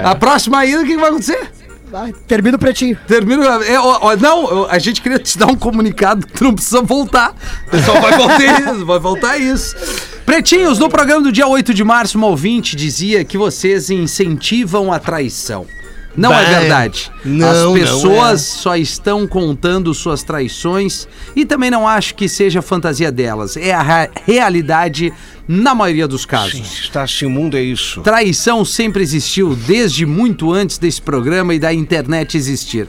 [0.03, 1.51] A próxima ida, o que, que vai acontecer?
[1.91, 2.95] Vai, termina o pretinho.
[3.07, 3.43] Termino.
[3.43, 6.81] é, ó, ó, não, a gente queria te dar um comunicado que tu não precisa
[6.83, 7.33] voltar.
[7.83, 9.75] Só vai voltar isso, vai voltar isso.
[10.29, 14.99] Pretinhos, no programa do dia 8 de março, uma ouvinte dizia que vocês incentivam a
[14.99, 15.65] traição.
[16.15, 17.11] Não é verdade.
[17.25, 18.61] não, As pessoas é.
[18.61, 23.57] só estão contando suas traições e também não acho que seja fantasia delas.
[23.57, 25.11] É a realidade
[25.47, 26.79] na maioria dos casos.
[26.79, 28.01] Está assim, o mundo é isso.
[28.01, 32.87] Traição sempre existiu, desde muito antes desse programa e da internet existir.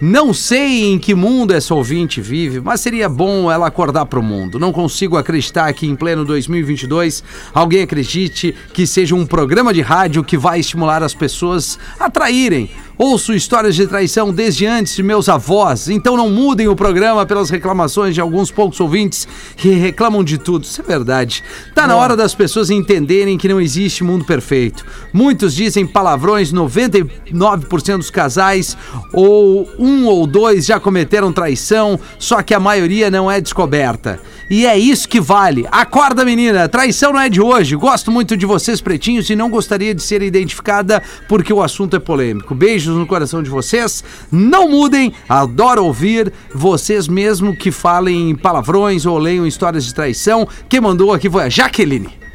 [0.00, 4.22] Não sei em que mundo essa ouvinte vive, mas seria bom ela acordar para o
[4.22, 4.56] mundo.
[4.56, 10.22] Não consigo acreditar que em pleno 2022 alguém acredite que seja um programa de rádio
[10.22, 12.70] que vai estimular as pessoas a traírem.
[12.98, 17.48] Ouço histórias de traição desde antes de meus avós, então não mudem o programa pelas
[17.48, 20.64] reclamações de alguns poucos ouvintes que reclamam de tudo.
[20.64, 21.44] Isso é verdade.
[21.76, 24.84] Tá na hora das pessoas entenderem que não existe mundo perfeito.
[25.12, 28.76] Muitos dizem palavrões, 99% dos casais
[29.12, 34.18] ou um ou dois já cometeram traição, só que a maioria não é descoberta.
[34.50, 35.68] E é isso que vale.
[35.70, 36.68] Acorda, menina.
[36.68, 37.76] Traição não é de hoje.
[37.76, 41.98] Gosto muito de vocês, pretinhos, e não gostaria de ser identificada porque o assunto é
[41.98, 42.54] polêmico.
[42.88, 44.02] Beijos no coração de vocês.
[44.32, 45.12] Não mudem.
[45.28, 50.48] Adoro ouvir vocês mesmo que falem palavrões ou leiam histórias de traição.
[50.68, 52.27] Quem mandou aqui foi a Jaqueline.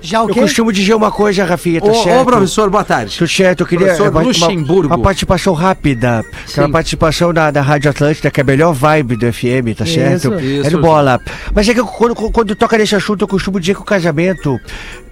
[0.00, 0.40] Já o Eu quê?
[0.40, 2.20] costumo dizer uma coisa, Rafinha, tá Ô, certo?
[2.22, 3.16] ô, professor, boa tarde.
[3.18, 4.86] Tudo certo, eu queria Professor uma- uma- Luxemburgo.
[4.94, 6.24] Uma, participação rápida.
[6.48, 6.72] Aquela Sim.
[6.72, 10.40] participação da, da Rádio Atlântida, que é a melhor vibe do FM, tá Isso, certo?
[10.40, 10.66] isso.
[10.66, 11.20] É do bola.
[11.54, 14.58] Mas é que eu- quando, quando toca nesse assunto, eu costumo dizer que o casamento.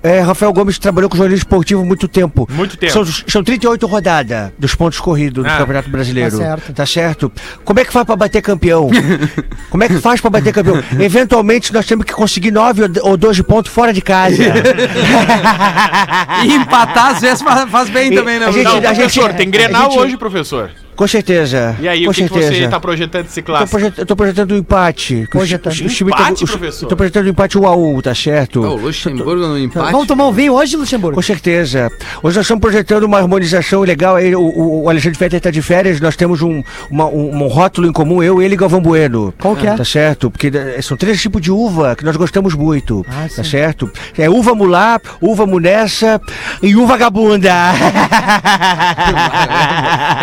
[0.03, 2.47] É, Rafael Gomes trabalhou com jornalismo esportivo há muito tempo.
[2.53, 2.93] Muito tempo.
[2.93, 5.57] São, são 38 rodadas dos pontos corridos do Ah.
[5.59, 6.31] Campeonato Brasileiro.
[6.31, 6.73] Tá certo.
[6.73, 7.33] Tá certo?
[7.65, 8.89] Como é que faz pra bater campeão?
[9.69, 10.81] Como é que faz pra bater campeão?
[11.01, 14.37] Eventualmente nós temos que conseguir 9 ou- ou 12 pontos fora de casa.
[16.45, 18.47] E empatar às vezes faz, bem E também, né?
[18.47, 18.65] a gente-?
[18.65, 20.71] Não, a professor, gente- tem a Grenal gente- hoje, professor.
[20.97, 21.77] Com certeza.
[21.81, 24.07] E aí, com o que, que você tá projetando esse clássico?
[24.07, 25.25] tô projetando um empate.
[25.25, 25.73] o Projetando.
[25.73, 26.89] o time tá- Empate, o- professor?
[26.89, 28.63] Tô projetando um empate 1 a 1 tá certo?
[28.63, 29.93] Ô, o Luxemburgo no empate.
[29.93, 31.15] Vamos tomar um vinho hoje, Luxemburgo?
[31.17, 31.91] Com certeza.
[32.23, 34.17] Hoje nós estamos projetando uma harmonização legal.
[34.17, 37.47] Aí, o, o, o Alexandre Fetter está de férias, nós temos um, uma- um, um
[37.47, 39.33] rótulo em comum, eu, ele e Galvão Bueno.
[39.39, 39.75] Qual que é?
[39.75, 40.31] Tá certo?
[40.31, 43.05] Porque eh, são três tipos de uva que nós gostamos muito.
[43.09, 43.91] Ah, tá certo?
[44.17, 46.19] É uva mulá, uva munessa
[46.63, 47.53] e uva vagabunda.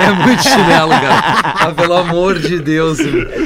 [0.04, 1.54] É muito chinelo, cara.
[1.60, 2.98] Ah, pelo amor de Deus.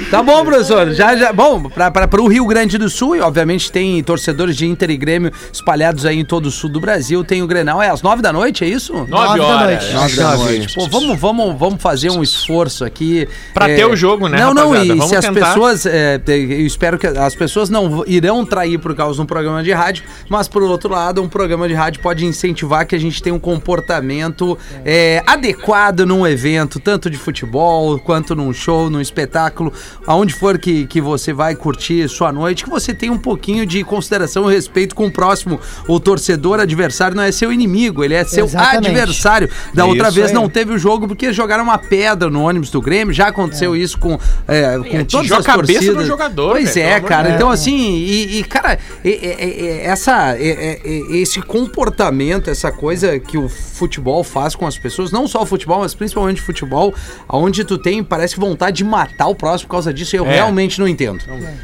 [0.10, 0.92] Tá bom, professor.
[0.94, 1.32] Já, já.
[1.34, 5.32] Bom, pra, pro Rio Grande do Sul, e obviamente tem torcedores de Inter e Grêmio
[5.52, 7.24] espalhados aí em todo o sul do Brasil.
[7.24, 8.94] Tem o Grenal, é às nove da noite, é isso?
[8.94, 9.68] Nove Nove da horas.
[9.84, 9.94] noite.
[9.94, 10.76] Nove da noite.
[10.76, 13.28] Pô, vamos, vamos, vamos fazer um esforço aqui.
[13.54, 14.86] Pra ter o jogo, né, Não, não, rapaziada?
[14.86, 15.48] e Vamos se as tentar.
[15.48, 15.86] pessoas.
[15.86, 19.72] é, eu espero que as pessoas não irão trair por causa de um programa de
[19.72, 23.36] rádio, mas por outro lado, um programa de rádio pode incentivar que a gente tenha
[23.36, 29.72] um comportamento é, adequado num evento, tanto de futebol quanto num show, num espetáculo,
[30.06, 33.84] aonde for que, que você vai curtir sua noite, que você tenha um pouquinho de
[33.84, 35.60] consideração e respeito com o próximo.
[35.88, 38.88] O torcedor adversário não é seu inimigo, ele é seu Exatamente.
[38.88, 39.50] adversário.
[39.74, 40.34] Da Isso outra vez aí.
[40.34, 43.14] não teve o jogo porque jogaram uma pedra no ônibus do Grêmio.
[43.14, 46.08] Já aconteceu isso com, é, com todas atingiu a as cabeça do torcidas.
[46.08, 47.32] jogador, Pois é, cara.
[47.36, 52.72] Então, assim, e, e, cara, é- é- é- essa, é- é- é- esse comportamento, essa
[52.72, 56.46] coisa que o futebol faz com as pessoas, não só o futebol, mas principalmente o
[56.46, 56.94] futebol,
[57.30, 60.36] onde tu tem, parece que vontade de matar o próximo por causa disso, eu É.
[60.36, 61.20] realmente não entendo.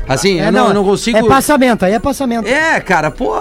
[0.08, 1.18] Assim, É, eu não, eu não consigo.
[1.18, 2.48] É passamento, aí é passamento.
[2.48, 3.34] É, cara, pô,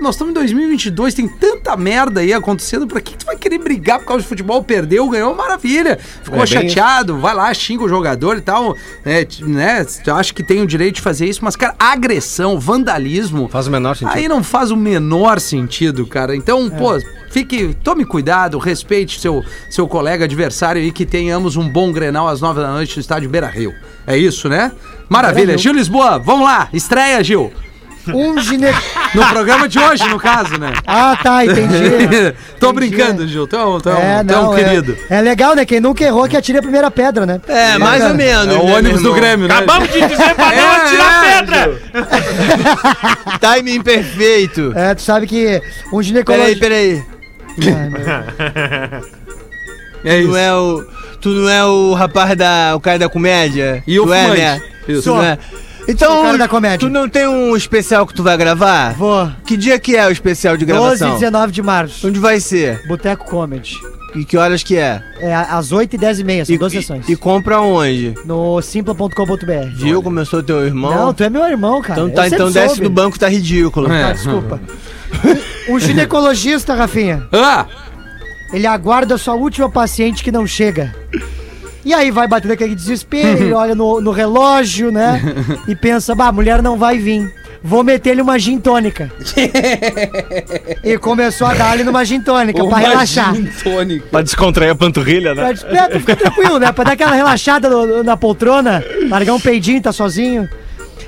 [0.00, 3.98] nós estamos em 2022, tem tanta merda aí acontecendo, pra que tu vai querer brigar
[3.98, 4.62] por causa de futebol?
[4.62, 5.98] Perdeu, ganhou, maravilha.
[6.22, 9.84] Ficou É bem chateado, vai lá, xinga o jogador e tal, é, né?
[10.06, 13.48] Eu acho que tem o direito de fazer isso, mas, cara, agressão, vandalismo.
[13.48, 14.16] Faz o menor sentido.
[14.16, 16.34] Aí não faz o menor sentido, cara.
[16.34, 16.98] Então, pô,
[17.30, 22.40] fique, tome cuidado, respeite seu, seu colega adversário e que tenhamos um bom Grenal às
[22.40, 23.74] nove da noite no estádio Beira Rio.
[24.06, 24.72] É isso, né?
[25.10, 25.58] Maravilha.
[25.58, 27.52] Gil Lisboa, vamos lá, estreia, Gil.
[28.08, 28.68] Um gine...
[29.14, 30.72] No programa de hoje, no caso, né?
[30.86, 32.34] Ah, tá, entendi.
[32.60, 33.46] Tô brincando, Gil.
[33.46, 34.96] Tão, tão, É, tão não, querido.
[35.10, 35.64] É, é legal, né?
[35.66, 37.40] Quem nunca errou que atire a primeira pedra, né?
[37.48, 38.54] É, mais ou menos.
[38.54, 39.12] É o né, ônibus do?
[39.14, 39.54] Grêmio, né?
[39.54, 41.80] Acabamos de dizer pra não É, atirar é, pedra!
[43.40, 44.72] Timing perfeito.
[44.74, 46.60] É, tu sabe que um Peraí, ginecologista.
[46.60, 47.02] peraí.
[47.66, 49.08] Ai, meu-
[50.04, 50.28] É isso.
[50.28, 50.84] não é o.
[51.20, 52.74] Tu não é o rapaz da.
[52.76, 53.82] o cara da comédia?
[53.86, 54.62] E o tu é, né?
[54.88, 55.02] Isso.
[55.02, 55.38] Tu não é.
[55.88, 56.78] Então, o cara da comédia.
[56.78, 58.92] tu não tem um especial que tu vai gravar?
[58.94, 59.30] Vou.
[59.46, 61.10] Que dia que é o especial de 12 gravação?
[61.16, 62.06] e 19 de março.
[62.06, 62.86] Onde vai ser?
[62.86, 63.74] Boteco Comedy.
[64.14, 65.02] E que horas que é?
[65.20, 67.08] É às 8 e 10 e meia, são duas sessões.
[67.08, 68.14] e, e compra onde?
[68.24, 69.68] No simpla.com.br.
[69.74, 70.02] Viu?
[70.02, 70.94] Começou teu irmão?
[70.94, 72.00] Não, tu é meu irmão, cara.
[72.00, 72.82] então tá, então desce soube.
[72.82, 73.90] do banco, tá ridículo.
[73.92, 74.04] É.
[74.04, 74.60] Ah, desculpa.
[75.68, 77.66] Um ginecologista, Rafinha, Ah,
[78.52, 80.94] ele aguarda a sua última paciente que não chega.
[81.84, 85.20] E aí vai batendo aquele desespero, ele olha no, no relógio, né?
[85.66, 87.32] E pensa, bah, a mulher não vai vir.
[87.62, 89.10] Vou meter-lhe uma gin tônica.
[90.84, 93.34] e começou a dar-lhe numa gin tônica pra relaxar.
[93.64, 94.06] tônica.
[94.10, 95.52] Pra descontrair a panturrilha, né?
[95.54, 96.70] Pra, é, pra ficar tranquilo, né?
[96.70, 100.48] Pra dar aquela relaxada no- na poltrona, largar um peidinho, tá sozinho.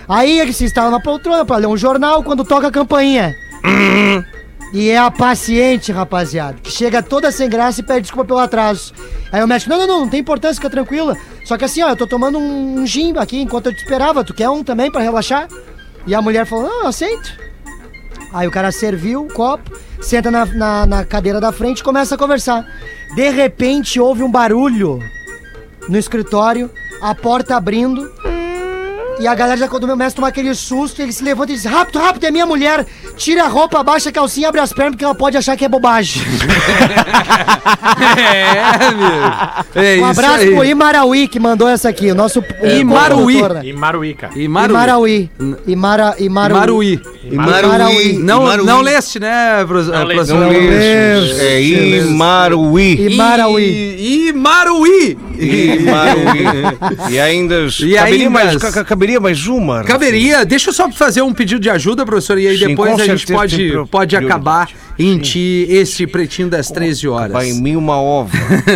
[0.09, 3.33] Aí ele se instala na poltrona pra ler um jornal quando toca a campainha.
[4.73, 8.93] E é a paciente, rapaziada, que chega toda sem graça e pede desculpa pelo atraso.
[9.33, 11.17] Aí o médico, não, não, não, não tem importância, fica tranquila.
[11.45, 14.23] Só que assim, ó, eu tô tomando um, um gin aqui enquanto eu te esperava,
[14.23, 15.49] tu quer um também pra relaxar?
[16.07, 17.37] E a mulher falou, não, eu aceito.
[18.33, 22.15] Aí o cara serviu o copo, senta na, na, na cadeira da frente e começa
[22.15, 22.65] a conversar.
[23.17, 25.01] De repente houve um barulho
[25.89, 26.71] no escritório,
[27.03, 28.09] a porta abrindo.
[29.21, 31.55] E a galera já quando o meu mestre toma aquele susto, ele se levanta e
[31.55, 32.87] diz: Rápido, rápido, é minha mulher!
[33.17, 35.69] Tira a roupa, abaixa a calcinha, abre as pernas, porque ela pode achar que é
[35.69, 36.23] bobagem.
[38.01, 39.03] É, amigo.
[39.75, 40.55] É Um isso abraço aí.
[40.55, 43.35] pro Imarauí que mandou essa aqui, o nosso Imaruí.
[43.35, 43.61] co-produtor, né?
[43.65, 44.31] E Maruíca.
[44.35, 44.75] E Maruí.
[44.75, 45.31] Imaraui.
[45.67, 46.57] Imara, Imaruí.
[46.59, 47.01] Imaruí.
[47.33, 48.13] Imaruí.
[48.19, 48.67] Não, Imaruí.
[48.67, 49.93] não leste, né, professor?
[49.95, 50.33] Não leste.
[50.33, 51.35] Não leste.
[51.35, 51.41] leste.
[51.45, 53.07] É Imaruí.
[54.29, 55.19] Imaraui.
[55.41, 55.79] E.
[57.11, 57.67] E, e ainda.
[57.81, 59.83] E caberia, ainda- mais, ca- ca- caberia mais uma?
[59.85, 63.05] Caberia, deixa eu só fazer um pedido de ajuda, professor, e aí Sim, depois a
[63.07, 64.69] gente pode, pode acabar
[65.03, 67.33] em ti esse pretinho das 13 horas.
[67.33, 68.31] Vai em mim uma ova.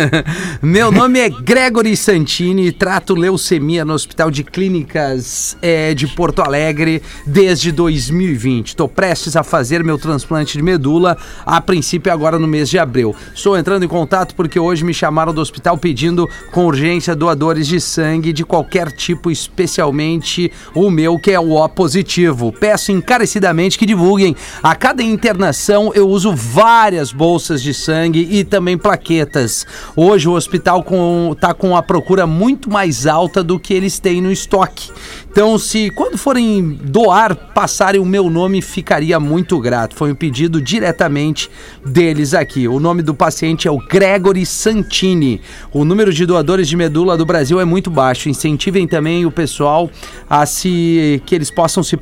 [0.59, 7.03] Meu nome é Gregory Santini, trato leucemia no Hospital de Clínicas eh, de Porto Alegre
[7.27, 8.69] desde 2020.
[8.69, 11.15] Estou prestes a fazer meu transplante de medula,
[11.45, 13.15] a princípio agora no mês de abril.
[13.35, 17.79] Estou entrando em contato porque hoje me chamaram do hospital pedindo com urgência doadores de
[17.79, 22.51] sangue de qualquer tipo, especialmente o meu, que é o O positivo.
[22.51, 24.35] Peço encarecidamente que divulguem.
[24.63, 29.67] A cada internação eu uso várias bolsas de sangue e também plaquetas.
[29.95, 30.83] Hoje o hospital
[31.31, 34.91] está com a procura muito mais alta do que eles têm no estoque.
[35.35, 39.93] Então, se quando forem doar, passarem o meu nome, ficaria muito grato.
[39.93, 41.49] Foi um pedido diretamente
[41.85, 42.69] deles aqui.
[42.69, 45.41] O nome do paciente é o Gregory Santini.
[45.73, 48.29] O número de doadores de medula do Brasil é muito baixo.
[48.29, 49.91] Incentivem também o pessoal
[50.29, 51.97] a se que eles possam se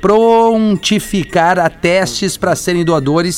[0.00, 3.31] prontificar a testes para serem doadores.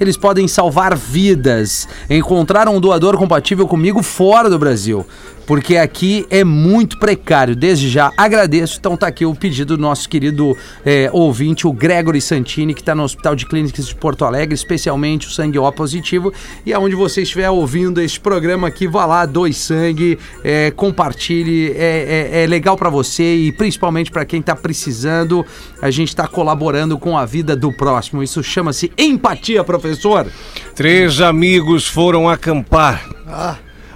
[0.00, 1.88] Eles podem salvar vidas.
[2.08, 5.06] Encontraram um doador compatível comigo fora do Brasil
[5.46, 7.56] porque aqui é muito precário.
[7.56, 8.76] Desde já agradeço.
[8.78, 12.94] Então tá aqui o pedido do nosso querido eh, ouvinte, o Gregory Santini, que está
[12.94, 16.32] no Hospital de Clínicas de Porto Alegre, especialmente o sangue O positivo.
[16.64, 21.72] E aonde você estiver ouvindo este programa aqui, vá lá, doe sangue, eh, compartilhe.
[21.72, 25.44] É, é- é legal para você e principalmente para quem está precisando.
[25.82, 28.22] A gente está colaborando com a vida do próximo.
[28.22, 30.26] Isso chama-se empatia, professor.
[30.74, 33.04] Três amigos foram acampar.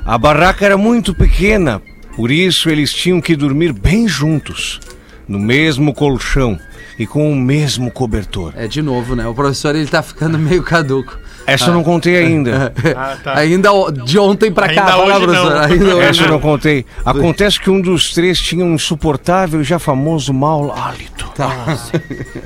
[0.05, 1.81] A barraca era muito pequena,
[2.17, 4.81] por isso eles tinham que dormir bem juntos,
[5.27, 6.59] no mesmo colchão
[6.99, 8.53] e com o mesmo cobertor.
[8.57, 9.27] É de novo, né?
[9.27, 11.19] O professor ele tá ficando meio caduco.
[11.47, 12.73] Essa eu não contei ainda.
[12.97, 13.35] Ah, tá.
[13.39, 15.51] Ainda o- de ontem pra cá, Ainda hoje professor.
[15.51, 15.61] não.
[15.63, 16.87] Ainda hoje Essa eu não contei.
[17.05, 21.25] Acontece que um dos três tinha um insuportável e já famoso mau hálito.
[21.35, 21.51] Tá.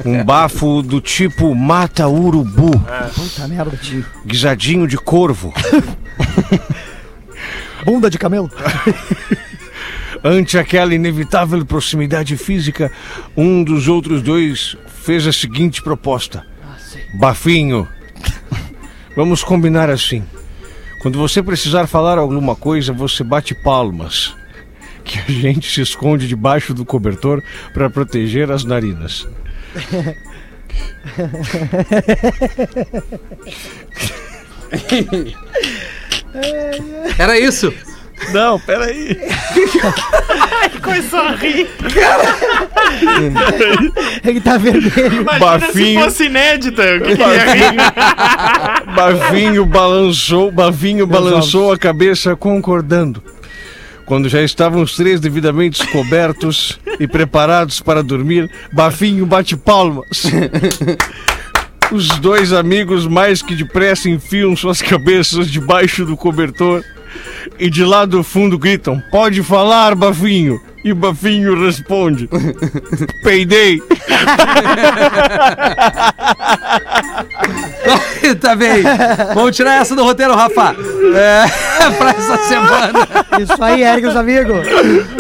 [0.05, 2.71] Um bafo do tipo mata urubu,
[3.15, 4.05] Puta merda, tio.
[4.27, 5.53] guisadinho de corvo.
[7.85, 8.51] Bunda de camelo.
[10.23, 12.91] Ante aquela inevitável proximidade física,
[13.37, 16.45] um dos outros dois fez a seguinte proposta:
[17.19, 17.87] Bafinho,
[19.15, 20.25] vamos combinar assim.
[21.01, 24.35] Quando você precisar falar alguma coisa, você bate palmas.
[25.05, 29.27] Que a gente se esconde debaixo do cobertor para proteger as narinas.
[37.19, 37.73] Era isso.
[38.33, 39.17] Não, peraí.
[40.83, 41.69] Começou a rir.
[44.25, 44.91] Ele tá vermelho.
[45.21, 46.01] Imagina Bafinho.
[46.01, 46.83] se fosse inédita.
[46.97, 48.95] O que rir?
[48.95, 53.23] Bavinho balançou, Bavinho balançou a cabeça concordando.
[54.05, 60.25] Quando já estavam os três devidamente cobertos e preparados para dormir, Bafinho bate palmas.
[61.91, 66.85] Os dois amigos mais que depressa enfiam suas cabeças debaixo do cobertor
[67.59, 70.61] e de lá do fundo gritam: Pode falar, Bafinho!
[70.85, 72.29] E Bafinho responde:
[73.23, 73.81] Peidei!
[78.41, 78.83] tá bem.
[79.35, 80.75] Vamos tirar essa do roteiro, Rafa.
[81.15, 83.09] É, pra essa semana.
[83.41, 84.67] Isso aí, Eric, os amigos.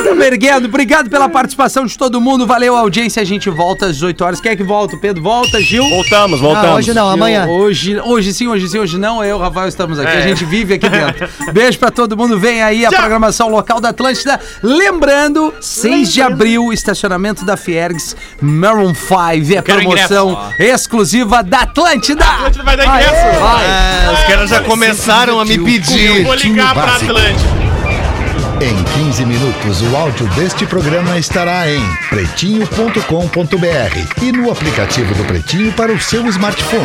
[0.02, 0.66] Tamo erguendo.
[0.66, 2.46] Obrigado pela participação de todo mundo.
[2.46, 3.22] Valeu a audiência.
[3.22, 4.40] A gente volta às 18 horas.
[4.40, 4.96] Quem é que volta?
[4.96, 5.88] O Pedro volta, Gil?
[5.88, 7.46] Voltamos, Ah, hoje não, amanhã.
[7.46, 9.22] Hoje, hoje sim, hoje sim, hoje não.
[9.24, 10.10] Eu e o Rafael estamos aqui.
[10.10, 10.18] É.
[10.18, 11.28] A gente vive aqui dentro.
[11.52, 12.38] Beijo pra todo mundo.
[12.38, 14.38] Vem aí a programação local da Atlântida.
[14.62, 19.56] Lembrando, 6 de abril, estacionamento da Fiergs, Maroon 5.
[19.56, 22.24] É promoção exclusiva da Atlântida.
[22.24, 23.14] A gente vai dar ingresso.
[23.42, 26.24] Ah, os caras já começaram a me Eu pedir.
[26.24, 27.12] vou ligar pra Básico.
[27.12, 27.58] Atlântica.
[28.60, 31.80] Em 15 minutos, o áudio deste programa estará em
[32.10, 33.02] pretinho.com.br
[34.20, 36.76] e no aplicativo do Pretinho para o seu smartphone.